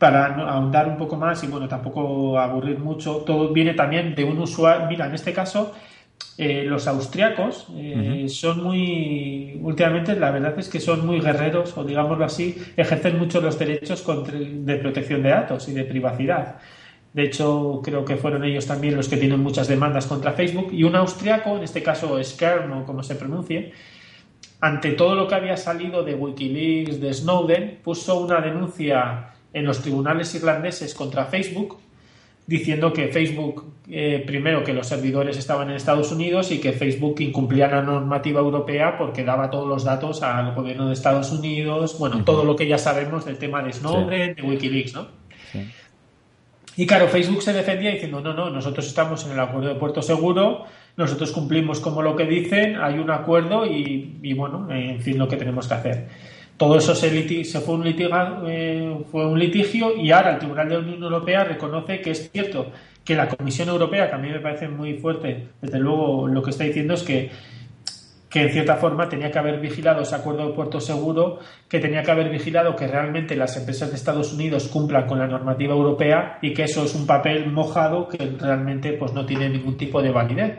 [0.00, 4.38] Para ahondar un poco más y bueno, tampoco aburrir mucho, todo viene también de un
[4.38, 5.72] usuario, mira, en este caso
[6.38, 11.84] eh, los austriacos eh, son muy, últimamente la verdad es que son muy guerreros, o
[11.84, 16.56] digámoslo así, ejercen mucho los derechos de protección de datos y de privacidad.
[17.12, 20.72] De hecho, creo que fueron ellos también los que tienen muchas demandas contra Facebook.
[20.72, 23.72] Y un austriaco, en este caso Skern o como se pronuncie,
[24.60, 29.80] ante todo lo que había salido de Wikileaks, de Snowden, puso una denuncia en los
[29.80, 31.78] tribunales irlandeses contra Facebook
[32.50, 37.20] diciendo que Facebook, eh, primero, que los servidores estaban en Estados Unidos y que Facebook
[37.20, 42.24] incumplía la normativa europea porque daba todos los datos al gobierno de Estados Unidos, bueno,
[42.24, 45.06] todo lo que ya sabemos del tema de Snowden, de Wikileaks, ¿no?
[46.76, 50.02] Y claro, Facebook se defendía diciendo, no, no, nosotros estamos en el acuerdo de puerto
[50.02, 50.64] seguro,
[50.96, 55.28] nosotros cumplimos como lo que dicen, hay un acuerdo y, y bueno, en fin, lo
[55.28, 56.08] que tenemos que hacer
[56.60, 57.08] todo eso se,
[57.62, 57.86] fue, un
[58.46, 62.30] eh, fue un litigio y ahora el Tribunal de la Unión Europea reconoce que es
[62.30, 62.66] cierto
[63.02, 66.50] que la Comisión Europea, que a mí me parece muy fuerte, desde luego lo que
[66.50, 67.30] está diciendo es que,
[68.28, 72.02] que en cierta forma tenía que haber vigilado ese acuerdo de puerto seguro, que tenía
[72.02, 76.38] que haber vigilado que realmente las empresas de Estados Unidos cumplan con la normativa europea
[76.42, 80.10] y que eso es un papel mojado que realmente pues, no tiene ningún tipo de
[80.10, 80.58] validez.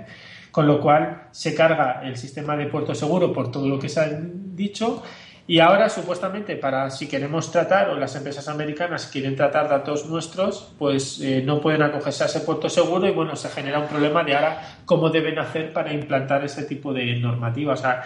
[0.49, 3.99] Con lo cual se carga el sistema de puerto seguro por todo lo que se
[3.99, 5.04] ha dicho
[5.52, 10.74] y ahora, supuestamente, para si queremos tratar, o las empresas americanas quieren tratar datos nuestros,
[10.80, 14.24] pues eh, no pueden acogerse a ese puerto seguro y bueno, se genera un problema
[14.24, 17.74] de ahora cómo deben hacer para implantar ese tipo de normativa.
[17.74, 18.02] O sea,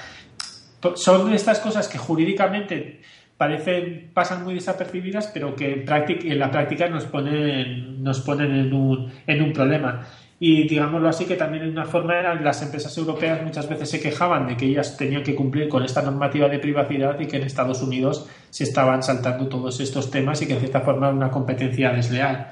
[0.96, 3.02] son estas cosas que jurídicamente
[3.38, 8.74] parecen, pasan muy desapercibidas, pero que en, en la práctica nos ponen, nos ponen en
[8.74, 10.08] un, en un problema.
[10.38, 14.02] Y digámoslo así, que también en una forma eran las empresas europeas muchas veces se
[14.02, 17.44] quejaban de que ellas tenían que cumplir con esta normativa de privacidad y que en
[17.44, 21.32] Estados Unidos se estaban saltando todos estos temas y que en cierta forma era una
[21.32, 22.48] competencia desleal.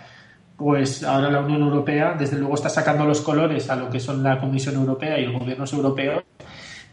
[0.56, 4.24] Pues ahora la Unión Europea, desde luego, está sacando los colores a lo que son
[4.24, 6.24] la Comisión Europea y los gobiernos europeos,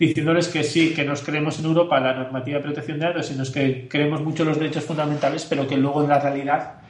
[0.00, 3.52] diciéndoles que sí, que nos creemos en Europa la normativa de protección de datos y
[3.52, 6.80] que creemos mucho los derechos fundamentales, pero que luego en la realidad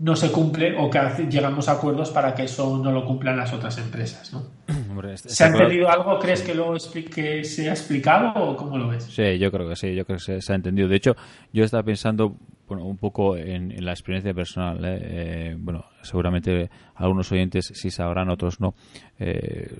[0.00, 0.98] no se cumple o que
[1.28, 4.32] llegamos a acuerdos para que eso no lo cumplan las otras empresas.
[4.32, 4.42] ¿no?
[5.00, 6.18] Este, ¿Se ha este entendido algo?
[6.18, 9.04] ¿Crees que, lo que se ha explicado o cómo lo ves?
[9.04, 10.88] Sí, yo creo que sí, yo creo que se, ha entendido.
[10.88, 11.16] De hecho,
[11.54, 12.36] yo estaba pensando
[12.68, 14.84] bueno, un poco en, la experiencia personal.
[14.84, 14.98] ¿eh?
[15.00, 18.74] Eh, bueno, seguramente algunos oyentes sí sabrán, otros no.
[19.18, 19.78] Eh,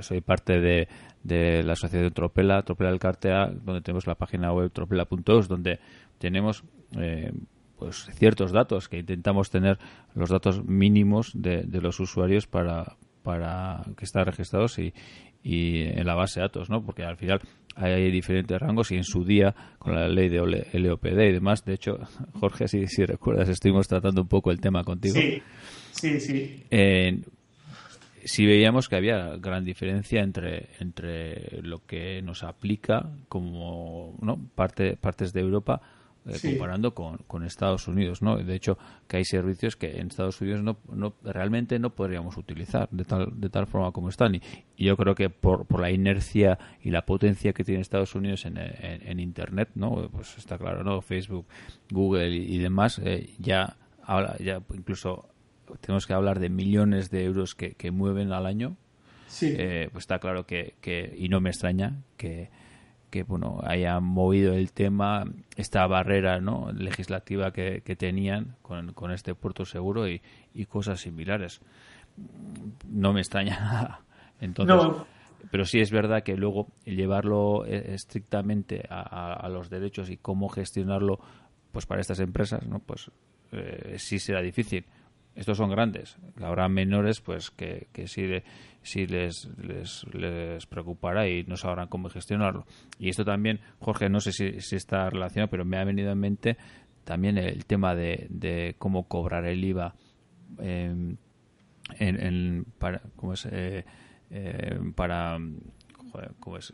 [0.00, 0.88] soy parte de,
[1.22, 5.78] de, la asociación Tropela, Tropela del Cartea, donde tenemos la página web tropela.os, donde
[6.18, 6.64] tenemos
[7.78, 9.78] pues ciertos datos que intentamos tener
[10.14, 14.94] los datos mínimos de, los usuarios para, para que estén registrados y,
[15.42, 16.84] y en la base de datos, ¿no?
[16.84, 17.40] Porque al final
[17.76, 21.74] hay diferentes rangos y en su día con la ley de LOPD y demás, de
[21.74, 21.98] hecho,
[22.40, 25.16] Jorge, si, si recuerdas, estuvimos tratando un poco el tema contigo.
[25.16, 25.42] Sí,
[25.92, 26.64] sí, sí.
[28.24, 34.38] sí veíamos que había gran diferencia entre, entre lo que nos aplica como ¿no?
[34.54, 35.82] Parte, partes de Europa
[36.26, 38.36] eh, comparando con, con, Estados Unidos, ¿no?
[38.36, 42.88] De hecho, que hay servicios que en Estados Unidos no, no realmente no podríamos utilizar
[42.90, 44.40] de tal de tal forma como están y,
[44.76, 48.58] yo creo que por, por la inercia y la potencia que tiene Estados Unidos en,
[48.58, 50.08] en, Internet, ¿no?
[50.10, 51.00] Pues está claro, ¿no?
[51.00, 51.46] Facebook,
[51.90, 55.28] Google y, demás eh, ya habla, ya incluso
[55.80, 58.76] tenemos que hablar de millones de euros que, que mueven al año.
[59.42, 62.48] Eh, pues está claro que, que y no me extraña que
[63.10, 65.24] que bueno haya movido el tema
[65.56, 70.20] esta barrera no legislativa que, tenían con, con, este puerto seguro y,
[70.68, 71.60] cosas similares
[72.88, 74.00] no me extraña nada
[74.40, 75.02] entonces
[75.50, 80.48] pero sí es verdad que luego llevarlo eh, estrictamente a, a los derechos y cómo
[80.48, 81.20] gestionarlo
[81.76, 82.78] pues para estas empresas, ¿no?
[82.78, 83.10] Pues
[83.52, 84.86] eh, sí será difícil.
[85.34, 86.16] Estos son grandes.
[86.40, 88.22] Habrá menores pues que, que sí,
[88.86, 92.66] sí les, les, les, preocupará y no sabrán cómo gestionarlo.
[92.98, 96.18] Y esto también, Jorge, no sé si, si está relacionado, pero me ha venido en
[96.18, 96.56] mente
[97.04, 99.94] también el tema de, de cómo cobrar el IVA
[100.58, 101.18] en,
[101.98, 103.46] en, para, ¿cómo es?
[103.50, 103.84] Eh,
[104.30, 105.38] eh, para
[106.10, 106.72] joder, ¿cómo es?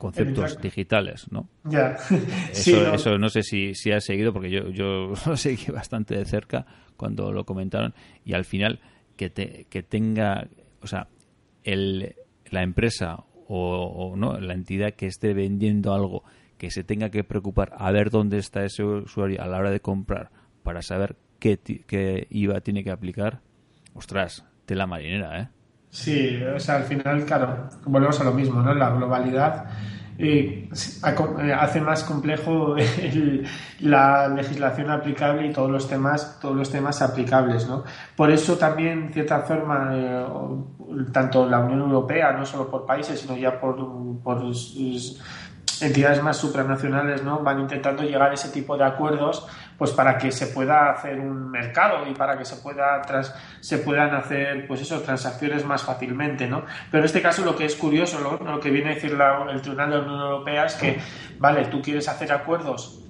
[0.00, 1.48] conceptos digitales, ¿no?
[1.64, 1.96] Ya.
[2.52, 2.94] Eso, no.
[2.94, 6.64] eso no sé si, si has seguido, porque yo, yo lo seguí bastante de cerca
[6.96, 7.94] cuando lo comentaron,
[8.24, 8.80] y al final
[9.16, 10.48] que, te, que tenga,
[10.80, 11.08] o sea,
[11.64, 12.14] el,
[12.50, 16.22] la empresa o, no la entidad que esté vendiendo algo
[16.56, 19.80] que se tenga que preocupar a ver dónde está ese usuario a la hora de
[19.80, 20.30] comprar
[20.62, 23.40] para saber qué, qué IVA tiene que aplicar,
[23.94, 25.48] ostras, tela marinera, ¿eh?
[25.88, 28.72] Sí, o sea, al final, claro, volvemos a lo mismo, ¿no?
[28.74, 29.68] La globalidad
[30.22, 30.68] eh,
[31.58, 33.46] hace más complejo el-
[33.80, 37.84] la legislación aplicable y todos los temas, todos los temas aplicables, ¿no?
[38.16, 40.26] Por eso también, en cierta forma, eh,
[41.12, 43.76] tanto la Unión Europea, no solo por países, sino ya por,
[44.22, 44.42] por
[45.82, 47.40] entidades más supranacionales, ¿no?
[47.40, 49.46] Van intentando llegar a ese tipo de acuerdos
[49.78, 53.78] pues para que se pueda hacer un mercado y para que se pueda tras, se
[53.78, 57.76] puedan hacer pues eso transacciones más fácilmente no pero en este caso lo que es
[57.76, 60.74] curioso lo, lo que viene a decir la- el Tribunal de la Unión Europea es
[60.74, 60.98] que
[61.38, 63.02] vale tú quieres hacer acuerdos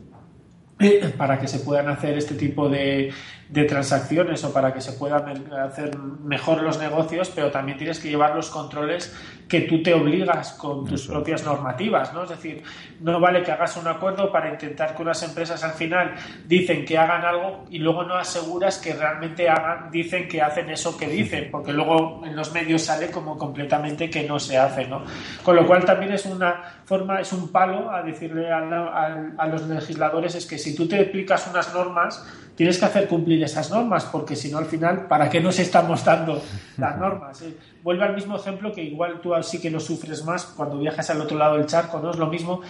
[0.79, 3.13] eh, para que se puedan hacer este tipo de,
[3.51, 7.99] de transacciones o para que se puedan me- hacer mejor los negocios, pero también tienes
[7.99, 9.13] que llevar los controles
[9.49, 11.13] que tú te obligas con tus Eso.
[11.15, 12.23] propias normativas, ¿no?
[12.23, 12.63] Es decir,
[13.01, 16.15] no vale que hagas un acuerdo para intentar que unas empresas al final
[16.47, 20.97] dicen que hagan algo y luego no aseguras que realmente hagan, dicen que hacen eso
[20.97, 25.03] que dicen, porque luego en los medios sale como completamente que no se hace, ¿no?
[25.43, 29.43] Con lo cual también es una forma, es un palo a decirle a, la- a-
[29.43, 32.25] a los legisladores es que si tú te aplicas unas normas,
[32.61, 36.05] tienes que hacer cumplir esas normas, porque si no al final, ¿para qué nos estamos
[36.05, 36.43] dando
[36.77, 37.41] las normas?
[37.41, 37.57] eh?
[37.83, 41.23] Vuelve al mismo ejemplo que igual tú sí que lo sufres más cuando viajas al
[41.23, 42.11] otro lado del charco, ¿no?
[42.11, 42.61] Es lo mismo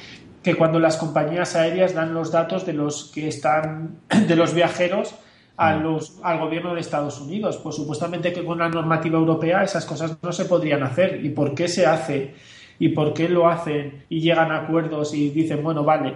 [0.45, 3.97] que cuando las compañías aéreas dan los datos de los que están,
[4.29, 5.17] de los viajeros
[5.57, 7.57] a los, al gobierno de Estados Unidos.
[7.57, 11.25] Pues supuestamente que con la normativa europea esas cosas no se podrían hacer.
[11.25, 12.33] ¿Y por qué se hace?
[12.79, 14.05] ¿Y por qué lo hacen?
[14.09, 16.15] Y llegan a acuerdos y dicen, bueno, vale,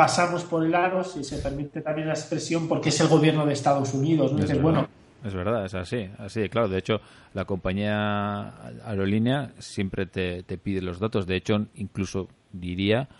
[0.00, 3.52] pasamos por el aro, si se permite también la expresión, porque es el gobierno de
[3.52, 4.32] Estados Unidos.
[4.32, 4.42] ¿no?
[4.42, 4.88] Es bueno,
[5.22, 6.68] Es verdad, es así, así, claro.
[6.68, 7.02] De hecho,
[7.34, 8.48] la compañía
[8.86, 11.26] aerolínea siempre te, te pide los datos.
[11.26, 13.10] De hecho, incluso diría,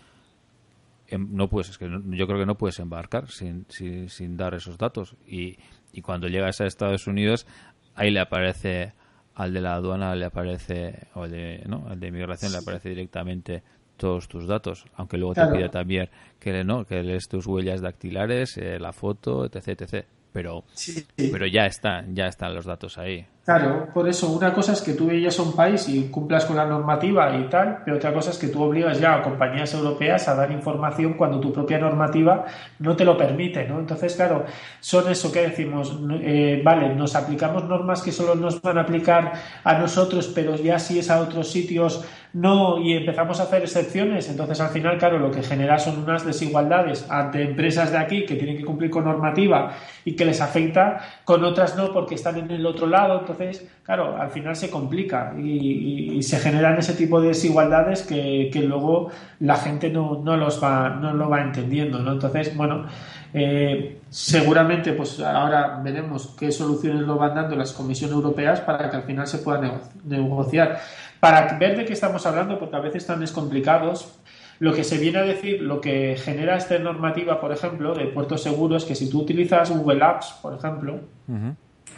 [1.07, 4.35] em, no puedes, es que no- yo creo que no puedes embarcar sin, sin, sin
[4.35, 5.15] dar esos datos.
[5.27, 5.59] Y,
[5.93, 7.45] y cuando llegas a Estados Unidos,
[7.93, 8.93] ahí le aparece
[9.35, 11.85] al de la aduana, le aparece, o al de, ¿no?
[11.87, 13.61] al de inmigración, le aparece directamente
[14.01, 15.51] todos tus datos, aunque luego Claro.
[15.53, 20.05] te pide también que no que lees tus huellas dactilares, eh, la foto, etc, etc.
[20.33, 21.29] Pero sí, sí.
[21.31, 23.25] pero ya están, ya están los datos ahí.
[23.43, 26.55] Claro, por eso una cosa es que tú vayas a un país y cumplas con
[26.57, 30.27] la normativa y tal, pero otra cosa es que tú obligas ya a compañías europeas
[30.27, 32.45] a dar información cuando tu propia normativa
[32.77, 33.79] no te lo permite, ¿no?
[33.79, 34.45] Entonces, claro,
[34.79, 39.33] son eso que decimos, eh, vale, nos aplicamos normas que solo nos van a aplicar
[39.63, 44.29] a nosotros, pero ya si es a otros sitios no, y empezamos a hacer excepciones,
[44.29, 48.35] entonces al final, claro, lo que genera son unas desigualdades ante empresas de aquí que
[48.35, 49.73] tienen que cumplir con normativa
[50.05, 54.17] y que les afecta, con otras no porque están en el otro lado, entonces, claro,
[54.17, 59.09] al final se complica y, se generan ese tipo de desigualdades que, luego
[59.39, 62.13] la gente no, no los va, no lo va entendiendo, ¿no?
[62.13, 62.85] Entonces, bueno,
[63.33, 68.97] eh, seguramente pues ahora veremos qué soluciones lo van dando las comisiones europeas para que
[68.97, 70.79] al final se pueda nego- negociar.
[71.19, 74.19] Para ver de qué estamos hablando, porque a veces están descomplicados,
[74.59, 78.43] lo que se viene a decir, lo que genera esta normativa, por ejemplo, de puertos
[78.43, 80.99] seguros, que si tú utilizas Google Apps, por ejemplo,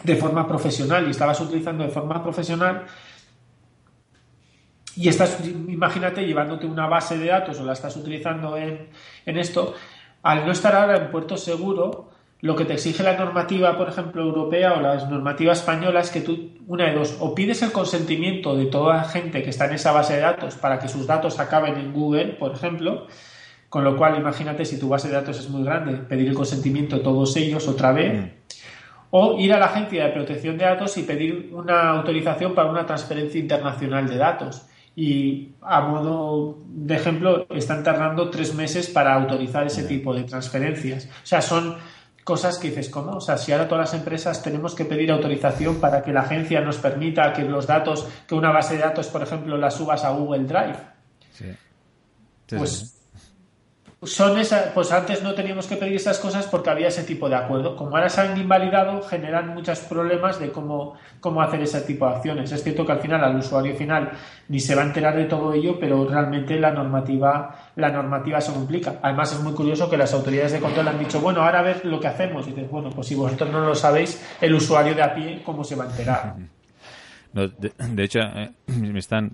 [0.02, 2.86] de forma profesional y estabas utilizando de forma profesional
[4.96, 8.90] y estás, imagínate, llevándote una base de datos o la estás utilizando en,
[9.26, 9.74] en esto,
[10.22, 14.22] al no estar ahora en puerto seguro, lo que te exige la normativa, por ejemplo,
[14.22, 18.54] europea o las normativas españolas es que tú, una de dos, o pides el consentimiento
[18.54, 21.40] de toda la gente que está en esa base de datos para que sus datos
[21.40, 23.06] acaben en Google, por ejemplo,
[23.68, 26.96] con lo cual imagínate si tu base de datos es muy grande, pedir el consentimiento
[26.96, 28.30] de todos ellos otra vez,
[29.16, 32.84] o ir a la agencia de protección de datos y pedir una autorización para una
[32.84, 34.66] transferencia internacional de datos.
[34.96, 41.04] Y a modo de ejemplo, están tardando tres meses para autorizar ese tipo de transferencias.
[41.06, 41.76] O sea, son
[42.24, 43.18] cosas que dices, ¿cómo?
[43.18, 46.60] O sea, si ahora todas las empresas tenemos que pedir autorización para que la agencia
[46.60, 50.10] nos permita que los datos, que una base de datos, por ejemplo, la subas a
[50.10, 50.78] Google Drive.
[51.30, 51.44] Sí.
[52.48, 52.93] Sí, Pues sí.
[54.06, 57.36] Son esa, pues antes no teníamos que pedir esas cosas porque había ese tipo de
[57.36, 57.76] acuerdo.
[57.76, 62.16] Como ahora se han invalidado, generan muchos problemas de cómo, cómo hacer ese tipo de
[62.16, 62.52] acciones.
[62.52, 64.10] Es cierto que al final al usuario final
[64.48, 68.52] ni se va a enterar de todo ello, pero realmente la normativa, la normativa se
[68.52, 68.98] complica.
[69.02, 71.84] Además es muy curioso que las autoridades de control han dicho, bueno, ahora a ver
[71.84, 72.46] lo que hacemos.
[72.46, 75.64] Y dices, bueno, pues si vosotros no lo sabéis, el usuario de a pie, ¿cómo
[75.64, 76.34] se va a enterar?
[77.34, 79.32] De hecho, eh, me están,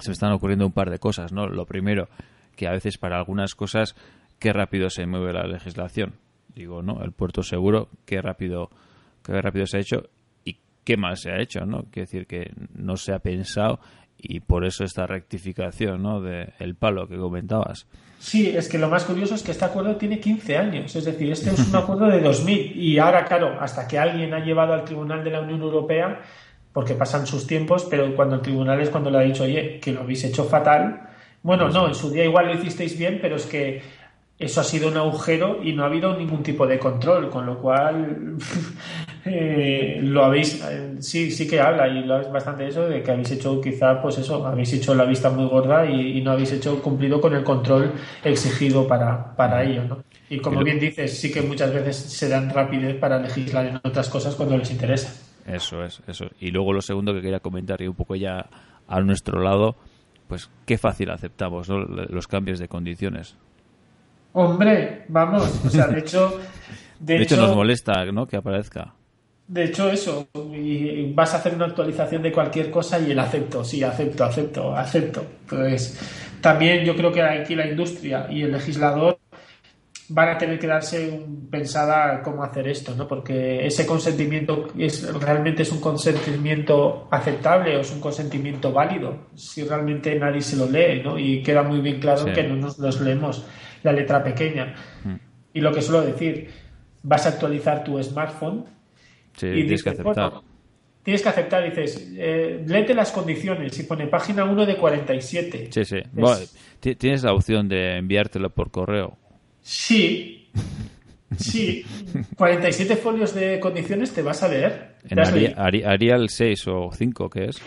[0.00, 1.46] se me están ocurriendo un par de cosas, ¿no?
[1.46, 2.08] Lo primero,
[2.56, 3.94] que a veces para algunas cosas,
[4.38, 6.14] qué rápido se mueve la legislación.
[6.54, 7.02] Digo, ¿no?
[7.02, 8.70] El puerto seguro, qué rápido,
[9.22, 10.08] qué rápido se ha hecho
[10.44, 11.84] y qué mal se ha hecho, ¿no?
[11.84, 13.78] Quiere decir que no se ha pensado
[14.18, 16.20] y por eso esta rectificación, ¿no?
[16.20, 17.86] De el palo que comentabas.
[18.18, 21.30] Sí, es que lo más curioso es que este acuerdo tiene 15 años, es decir,
[21.30, 24.84] este es un acuerdo de 2000 y ahora, claro, hasta que alguien ha llevado al
[24.84, 26.22] Tribunal de la Unión Europea,
[26.72, 29.92] porque pasan sus tiempos, pero cuando el Tribunal es cuando le ha dicho, oye, que
[29.92, 31.08] lo habéis hecho fatal,
[31.46, 33.80] bueno, no, en su día igual lo hicisteis bien, pero es que
[34.36, 37.60] eso ha sido un agujero y no ha habido ningún tipo de control, con lo
[37.60, 38.36] cual
[39.24, 43.12] eh, lo habéis, eh, sí, sí que habla y lo es bastante eso de que
[43.12, 46.50] habéis hecho quizá, pues eso, habéis hecho la vista muy gorda y, y no habéis
[46.50, 47.92] hecho cumplido con el control
[48.24, 50.02] exigido para, para ello, ¿no?
[50.28, 54.08] Y como bien dices, sí que muchas veces se dan rapidez para legislar en otras
[54.08, 55.14] cosas cuando les interesa.
[55.46, 56.26] Eso es, eso.
[56.40, 58.46] Y luego lo segundo que quería comentar y un poco ya
[58.88, 59.76] a nuestro lado,
[60.28, 61.78] pues qué fácil aceptamos ¿no?
[61.78, 63.36] los cambios de condiciones.
[64.32, 66.38] Hombre, vamos, o sea, de hecho,
[67.00, 68.26] de, De hecho, nos molesta ¿no?
[68.26, 68.94] que aparezca.
[69.48, 73.64] De hecho, eso, y vas a hacer una actualización de cualquier cosa y el acepto,
[73.64, 75.24] sí, acepto, acepto, acepto.
[75.48, 75.98] Pues
[76.40, 79.15] también yo creo que aquí la industria y el legislador
[80.08, 83.08] van a tener que darse un, pensada cómo hacer esto, ¿no?
[83.08, 89.64] Porque ese consentimiento es realmente es un consentimiento aceptable o es un consentimiento válido, si
[89.64, 91.18] realmente nadie se lo lee, ¿no?
[91.18, 92.32] Y queda muy bien claro Sí.
[92.32, 93.44] que no nos los leemos
[93.82, 94.74] la letra pequeña.
[95.52, 96.50] Y lo que suelo decir,
[97.02, 98.64] vas a actualizar tu smartphone
[99.36, 100.14] Sí, y tienes dices, que aceptar.
[100.30, 100.44] bueno,
[101.02, 105.68] tienes que aceptar, dices, eh, léete las condiciones y pone página 1 de 47.
[105.70, 105.96] Sí, sí.
[105.98, 106.36] Es- Bueno,
[106.80, 109.16] ti- tienes la opción de enviártelo por correo.
[109.68, 110.48] Sí,
[111.36, 111.84] sí,
[112.36, 114.94] 47 folios de condiciones te vas a leer.
[115.08, 115.52] En Ari-.
[115.56, 117.60] Ari- Arial 6 o 5, que es.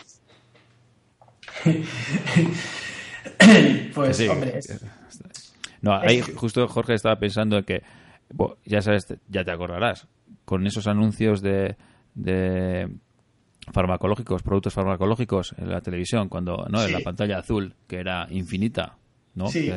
[3.93, 4.27] Pues, Sí.
[4.27, 4.83] hombre, es-
[5.81, 7.83] No, ahí justo Jorge estaba pensando en que,
[8.65, 10.07] ya sabes, ya te acordarás,
[10.45, 11.75] con esos anuncios de,
[12.15, 12.89] de
[13.71, 16.83] farmacológicos, productos farmacológicos en la televisión, cuando, ¿no?
[16.83, 18.97] En la pantalla azul, que era infinita,
[19.35, 19.47] ¿no?
[19.47, 19.69] Sí.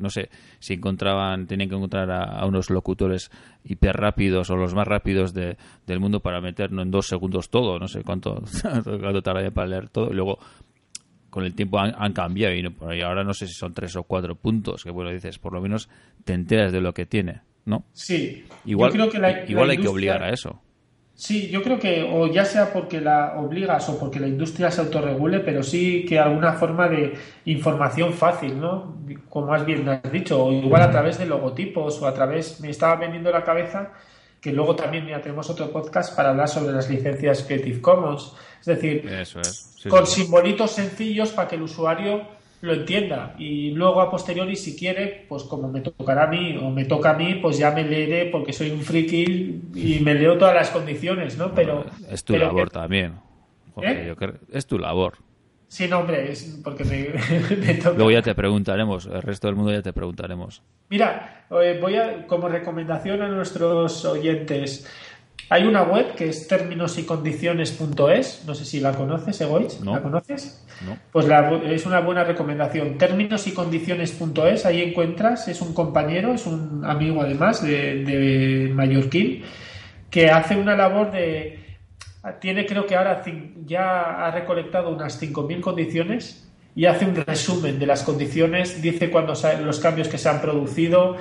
[0.00, 0.28] No sé,
[0.58, 3.30] si encontraban, tenían que encontrar a, a unos locutores
[3.64, 7.78] hiper rápidos o los más rápidos de- del mundo para meternos en dos segundos todo,
[7.78, 8.42] no sé cuánto,
[8.84, 10.38] cuánto tardaría para leer todo, y luego
[11.30, 13.94] con el tiempo han, han cambiado y, no- y ahora no sé si son tres
[13.96, 15.88] o cuatro puntos, que bueno, dices, por lo menos
[16.24, 17.84] te enteras de lo que tiene, ¿no?
[17.92, 18.44] sí.
[18.64, 20.60] Igual, Yo creo que la- igual la hay que obligar a eso.
[21.16, 24.82] Sí, yo creo que o ya sea porque la obligas o porque la industria se
[24.82, 27.14] autorregule, pero sí que alguna forma de
[27.46, 28.94] información fácil, ¿no?
[29.30, 32.68] Como más bien has dicho, o igual a través de logotipos o a través, me
[32.68, 33.92] estaba vendiendo la cabeza
[34.42, 38.66] que luego también ya tenemos otro podcast para hablar sobre las licencias Creative Commons, es
[38.66, 39.74] decir, Eso es.
[39.80, 40.20] Sí, con sí.
[40.20, 45.42] simbolitos sencillos para que el usuario lo entienda y luego a posteriori si quiere pues
[45.44, 48.52] como me tocará a mí o me toca a mí pues ya me leeré porque
[48.52, 52.68] soy un friki y me leo todas las condiciones no pero es tu pero labor
[52.68, 53.12] que- también.
[53.74, 54.06] Jorge, ¿Eh?
[54.08, 55.18] yo creo- es tu labor.
[55.68, 57.08] sí no hombre es porque me,
[57.66, 60.62] me toca Luego ya te preguntaremos, el resto del mundo ya te preguntaremos.
[60.88, 64.86] Mira, eh, voy a, como recomendación a nuestros oyentes,
[65.48, 69.94] hay una web que es términosycondiciones.es, no sé si la conoces, Egoich, No.
[69.94, 70.64] ¿la conoces?
[70.84, 70.96] ¿no?
[71.12, 72.98] Pues la- es una buena recomendación.
[72.98, 79.42] Términosycondiciones.es, ahí encuentras, es un compañero, es un amigo además de, de Mallorquín,
[80.10, 81.60] que hace una labor de...
[82.40, 83.22] Tiene creo que ahora
[83.66, 89.34] ya ha recolectado unas 5.000 condiciones y hace un resumen de las condiciones, dice cuándo
[89.64, 91.16] los cambios que se han producido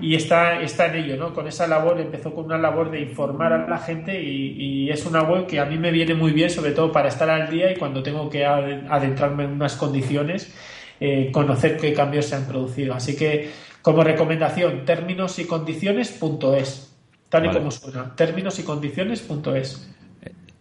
[0.00, 1.32] y está, está en ello, ¿no?
[1.32, 5.06] Con esa labor empezó con una labor de informar a la gente y, y es
[5.06, 7.70] una web que a mí me viene muy bien, sobre todo para estar al día
[7.72, 10.52] y cuando tengo que ad- adentrarme en unas condiciones,
[11.00, 12.94] eh, conocer qué cambios se han producido.
[12.94, 13.50] Así que,
[13.82, 16.96] como recomendación, términos y condiciones.es,
[17.28, 19.90] tal y como suena, términos y condiciones.es.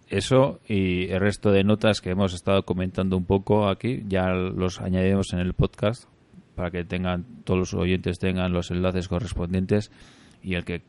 [0.10, 4.80] Eso y el resto de notas que hemos estado comentando un poco aquí, ya los
[4.80, 6.08] añadiremos en el podcast
[6.56, 9.92] para que tengan todos los oyentes tengan los enlaces correspondientes
[10.42, 10.82] y el que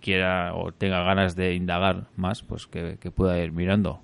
[0.00, 4.02] quiera o tenga ganas de indagar más, pues que, que pueda ir mirando.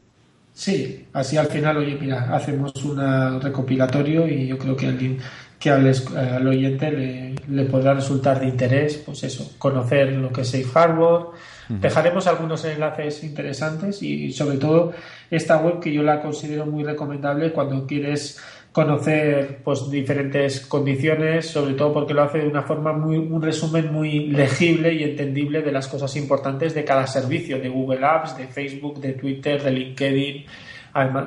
[0.53, 5.19] Sí, así al final, oye, mira, hacemos un recopilatorio y yo creo que al,
[5.59, 10.41] que al, al oyente le, le, podrá resultar de interés, pues eso, conocer lo que
[10.41, 11.33] es Safe Harbor.
[11.69, 14.95] Dejaremos algunos enlaces interesantes y sobre todo
[15.31, 18.41] esta web que yo la considero muy recomendable cuando quieres
[18.79, 23.93] conocer pues diferentes condiciones, sobre todo porque lo hace de una forma muy, un resumen
[23.93, 28.47] muy legible y entendible de las cosas importantes de cada servicio, de Google Apps, de
[28.47, 30.45] Facebook, de Twitter, de LinkedIn,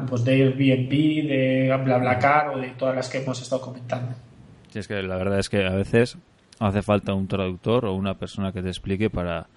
[0.08, 0.89] pues de Airbnb,
[1.28, 4.14] de BlaBlaCar o de todas las que hemos estado comentando.
[4.70, 6.18] Sí, es que la verdad es que a veces
[6.58, 9.47] hace falta un traductor o una persona que te explique para,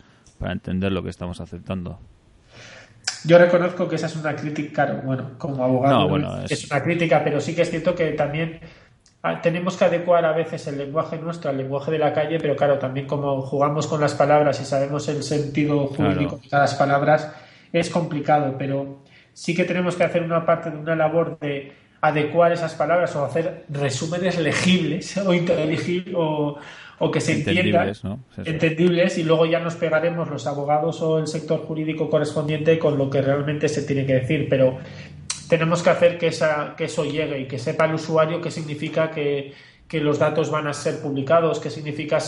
[0.40, 2.00] para entender lo que estamos aceptando.
[3.24, 6.70] Yo reconozco que esa es una crítica, bueno, como abogado es...
[6.70, 8.60] una crítica, pero sí que es cierto que también
[9.22, 12.54] ah, tenemos que adecuar a veces el lenguaje nuestro al lenguaje de la calle, pero
[12.54, 17.32] claro, también como jugamos con las palabras y sabemos el sentido jurídico de las palabras,
[17.72, 19.00] es complicado, pero
[19.32, 21.72] sí que tenemos que hacer una parte de una labor de
[22.06, 26.58] adecuar esas palabras o hacer resúmenes legibles o inteligibles o
[26.98, 27.92] o que se entiendan
[28.44, 33.10] entendibles y luego ya nos pegaremos los abogados o el sector jurídico correspondiente con lo
[33.10, 34.78] que realmente se tiene que decir, pero
[35.48, 39.10] tenemos que hacer que, esa, que eso llegue y que sepa el usuario qué significa
[39.10, 39.52] que,
[39.88, 42.18] que los datos van a ser publicados, qué significa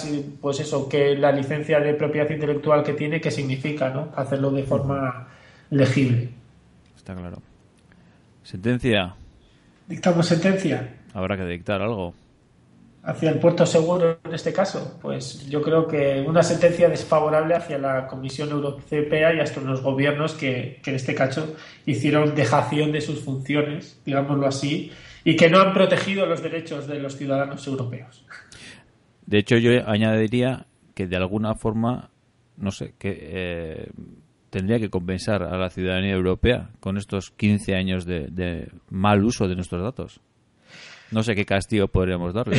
[0.40, 4.12] pues eso, que la licencia de propiedad intelectual que tiene, qué significa, ¿no?
[4.16, 5.28] Hacerlo de forma
[5.70, 6.28] legible.
[6.96, 7.40] Está claro.
[8.42, 9.14] Sentencia.
[9.88, 10.96] Dictamos sentencia.
[11.14, 12.14] Habrá que dictar algo
[13.06, 14.98] hacia el puerto seguro en este caso?
[15.00, 20.34] Pues yo creo que una sentencia desfavorable hacia la Comisión Europea y hasta los gobiernos
[20.34, 21.56] que, en este caso
[21.86, 24.90] hicieron dejación de sus funciones, digámoslo así,
[25.24, 28.26] y que no han protegido los derechos de los ciudadanos europeos.
[29.24, 32.10] De hecho, yo añadiría que de alguna forma,
[32.56, 33.88] no sé, que eh,
[34.56, 39.54] tendría que compensar a la ciudadanía europea con estos 15 años de mal uso de
[39.54, 40.22] nuestros datos.
[41.10, 42.56] No sé qué castigo podríamos darle.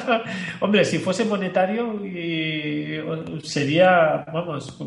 [0.60, 1.98] Hombre, si fuese monetario
[3.42, 4.78] sería, vamos,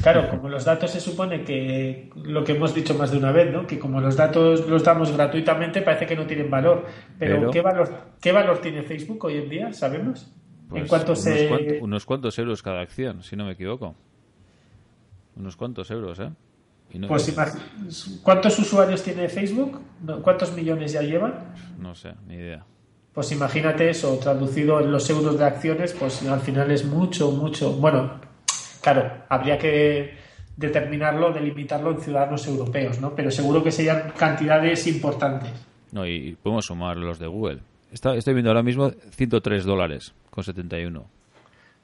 [0.00, 3.52] claro, como los datos se supone que lo que hemos dicho más de una vez,
[3.52, 3.66] ¿no?
[3.66, 6.86] Que como los datos los damos gratuitamente parece que no tienen valor.
[7.18, 7.90] Pero, ¿qué valor
[8.20, 9.72] qué valor tiene Facebook hoy en día?
[9.72, 10.32] ¿Sabemos?
[10.72, 11.78] ¿En cuánto unos, se...
[11.82, 13.96] unos cuantos euros cada acción, si no me equivoco.
[15.36, 16.30] Unos cuantos euros, ¿eh?
[17.08, 17.34] pues
[18.22, 19.80] ¿cuántos usuarios tiene Facebook?
[20.22, 21.54] ¿Cuántos millones ya llevan?
[21.78, 22.64] No sé, ni idea.
[23.12, 27.72] Pues imagínate eso, traducido en los euros de acciones, pues al final es mucho, mucho.
[27.72, 28.20] Bueno,
[28.82, 30.16] claro, habría que
[30.56, 33.14] determinarlo, delimitarlo en ciudadanos europeos, ¿no?
[33.14, 35.50] Pero seguro que serían cantidades importantes.
[35.92, 37.60] No, y podemos sumar los de Google.
[37.90, 41.04] estoy viendo ahora mismo 103 dólares con 71.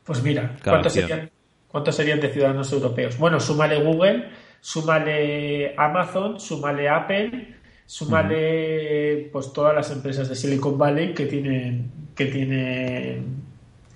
[0.04, 1.30] Pues mira, ¿cuántos serían,
[1.72, 3.18] ¿cuántos serían de ciudadanos europeos?
[3.18, 4.28] Bueno, súmale Google
[4.62, 7.48] súmale Amazon, súmale Apple,
[7.84, 13.42] súmale pues todas las empresas de Silicon Valley que tienen que tienen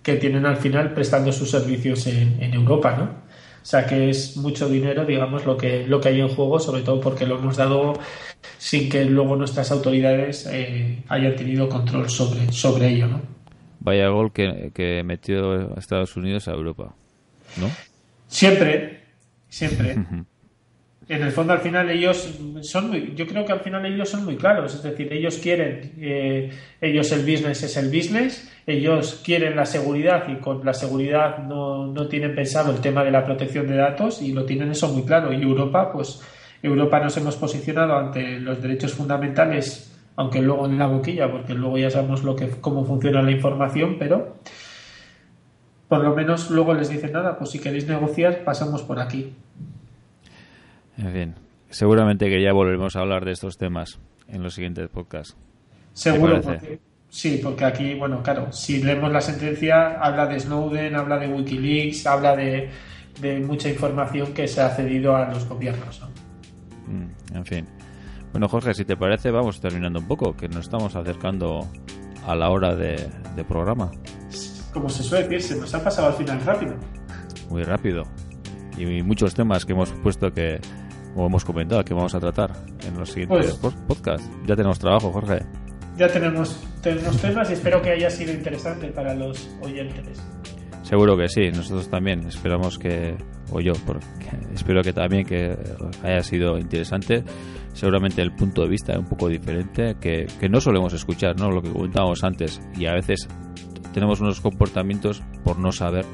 [0.03, 3.05] que tienen al final prestando sus servicios en, Europa, ¿no?
[3.05, 6.83] O sea que es mucho dinero, digamos, lo que, lo que hay en juego, sobre
[6.83, 7.95] todo porque lo hemos dado
[8.59, 13.21] sin que luego nuestras autoridades eh, hayan tenido control sobre, sobre ello, ¿no?
[13.81, 16.95] Vaya gol que, que metió Estados Unidos a Europa,
[17.57, 17.71] ¿no?
[18.29, 19.03] Siempre,
[19.49, 19.97] siempre.
[21.09, 22.29] en el fondo al final ellos
[22.63, 25.93] son muy, yo creo que al final ellos son muy claros, es decir, ellos quieren,
[25.99, 31.39] eh, ellos el business es el business, ellos quieren la seguridad y con la seguridad
[31.39, 34.89] no, no tienen pensado el tema de la protección de datos y lo tienen eso
[34.89, 35.33] muy claro.
[35.33, 36.21] Y Europa, pues
[36.63, 41.79] Europa nos hemos posicionado ante los derechos fundamentales, aunque luego en la boquilla, porque luego
[41.79, 44.39] ya sabemos lo que, cómo funciona la información, pero
[45.89, 49.33] por lo menos luego les dicen nada, pues si queréis negociar, pasamos por aquí.
[50.99, 51.35] En fin,
[51.71, 55.37] seguramente que ya volveremos a hablar de estos temas en los siguientes podcasts.
[55.93, 56.41] Seguro,
[57.09, 62.07] sí, porque aquí, bueno, claro, si leemos la sentencia, habla de Snowden, habla de Wikileaks,
[62.07, 62.71] habla de,
[63.47, 66.03] mucha información que se ha cedido a los gobiernos.
[66.87, 67.67] Mm, en fin.
[68.33, 71.67] Bueno, Jorge, si te parece, vamos terminando un poco, que nos estamos acercando
[72.27, 73.91] a la hora de, de programa.
[74.77, 76.75] Como se suele decir, se nos ha pasado al final rápido.
[77.49, 78.03] Muy rápido.
[78.77, 80.61] Y muchos temas que hemos puesto que,
[81.15, 82.53] como hemos comentado, que vamos a tratar
[82.87, 84.31] en los siguientes pues, podcasts.
[84.47, 85.39] Ya tenemos trabajo, Jorge.
[85.97, 90.23] Ya tenemos, tenemos temas y espero que haya sido interesante para los oyentes.
[90.83, 92.27] Seguro que sí, nosotros también.
[92.27, 93.17] Esperamos que,
[93.53, 94.05] o yo, porque
[94.55, 95.57] espero que también que
[96.03, 97.25] haya sido interesante.
[97.73, 101.51] Seguramente el punto de vista es un poco diferente, que, que no solemos escuchar, ¿no?
[101.51, 102.61] Lo que comentábamos antes.
[102.79, 103.27] Y a veces
[103.97, 106.05] tenemos unos comportamientos por no saber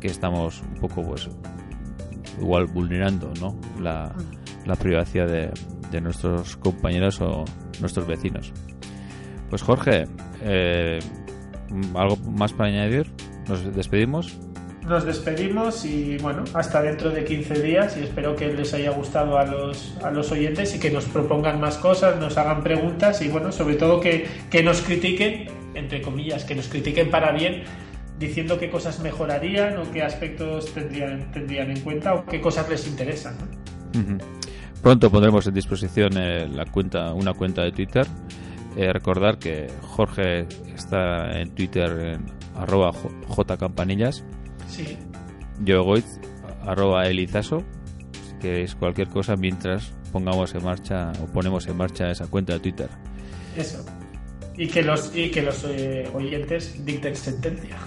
[0.00, 1.28] que estamos un poco, pues,
[2.40, 3.54] igual vulnerando ¿no?
[3.78, 4.14] la,
[4.64, 5.50] la privacidad de,
[5.90, 7.44] de nuestros compañeros o
[7.78, 8.54] nuestros vecinos.
[9.50, 10.06] Pues Jorge,
[10.40, 10.98] eh,
[11.94, 13.12] ¿algo más para añadir?
[13.46, 14.38] ¿Nos despedimos?
[14.88, 19.38] Nos despedimos y bueno, hasta dentro de 15 días y espero que les haya gustado
[19.38, 23.28] a los, a los oyentes y que nos propongan más cosas, nos hagan preguntas y
[23.28, 27.64] bueno, sobre todo que, que nos critiquen, entre comillas, que nos critiquen para bien
[28.18, 32.86] diciendo qué cosas mejorarían o qué aspectos tendrían, tendrían en cuenta o qué cosas les
[32.86, 33.36] interesan.
[34.82, 38.06] Pronto pondremos en disposición eh, la cuenta, una cuenta de Twitter.
[38.76, 44.22] Eh, recordar que Jorge está en Twitter en arroba jcampanillas,
[44.68, 44.96] Sí,
[45.64, 46.20] yo Goiz,
[46.64, 47.64] arroba elizaso.
[48.12, 52.60] Si queréis cualquier cosa mientras pongamos en marcha o ponemos en marcha esa cuenta de
[52.60, 52.88] Twitter.
[53.56, 53.84] eso.
[54.60, 57.78] Y que los, y que los eh, oyentes dicten sentencia.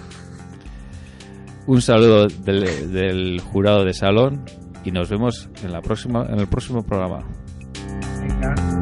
[1.67, 4.43] Un saludo del, del jurado de salón
[4.83, 7.23] y nos vemos en la próxima en el próximo programa.
[8.19, 8.72] Venga.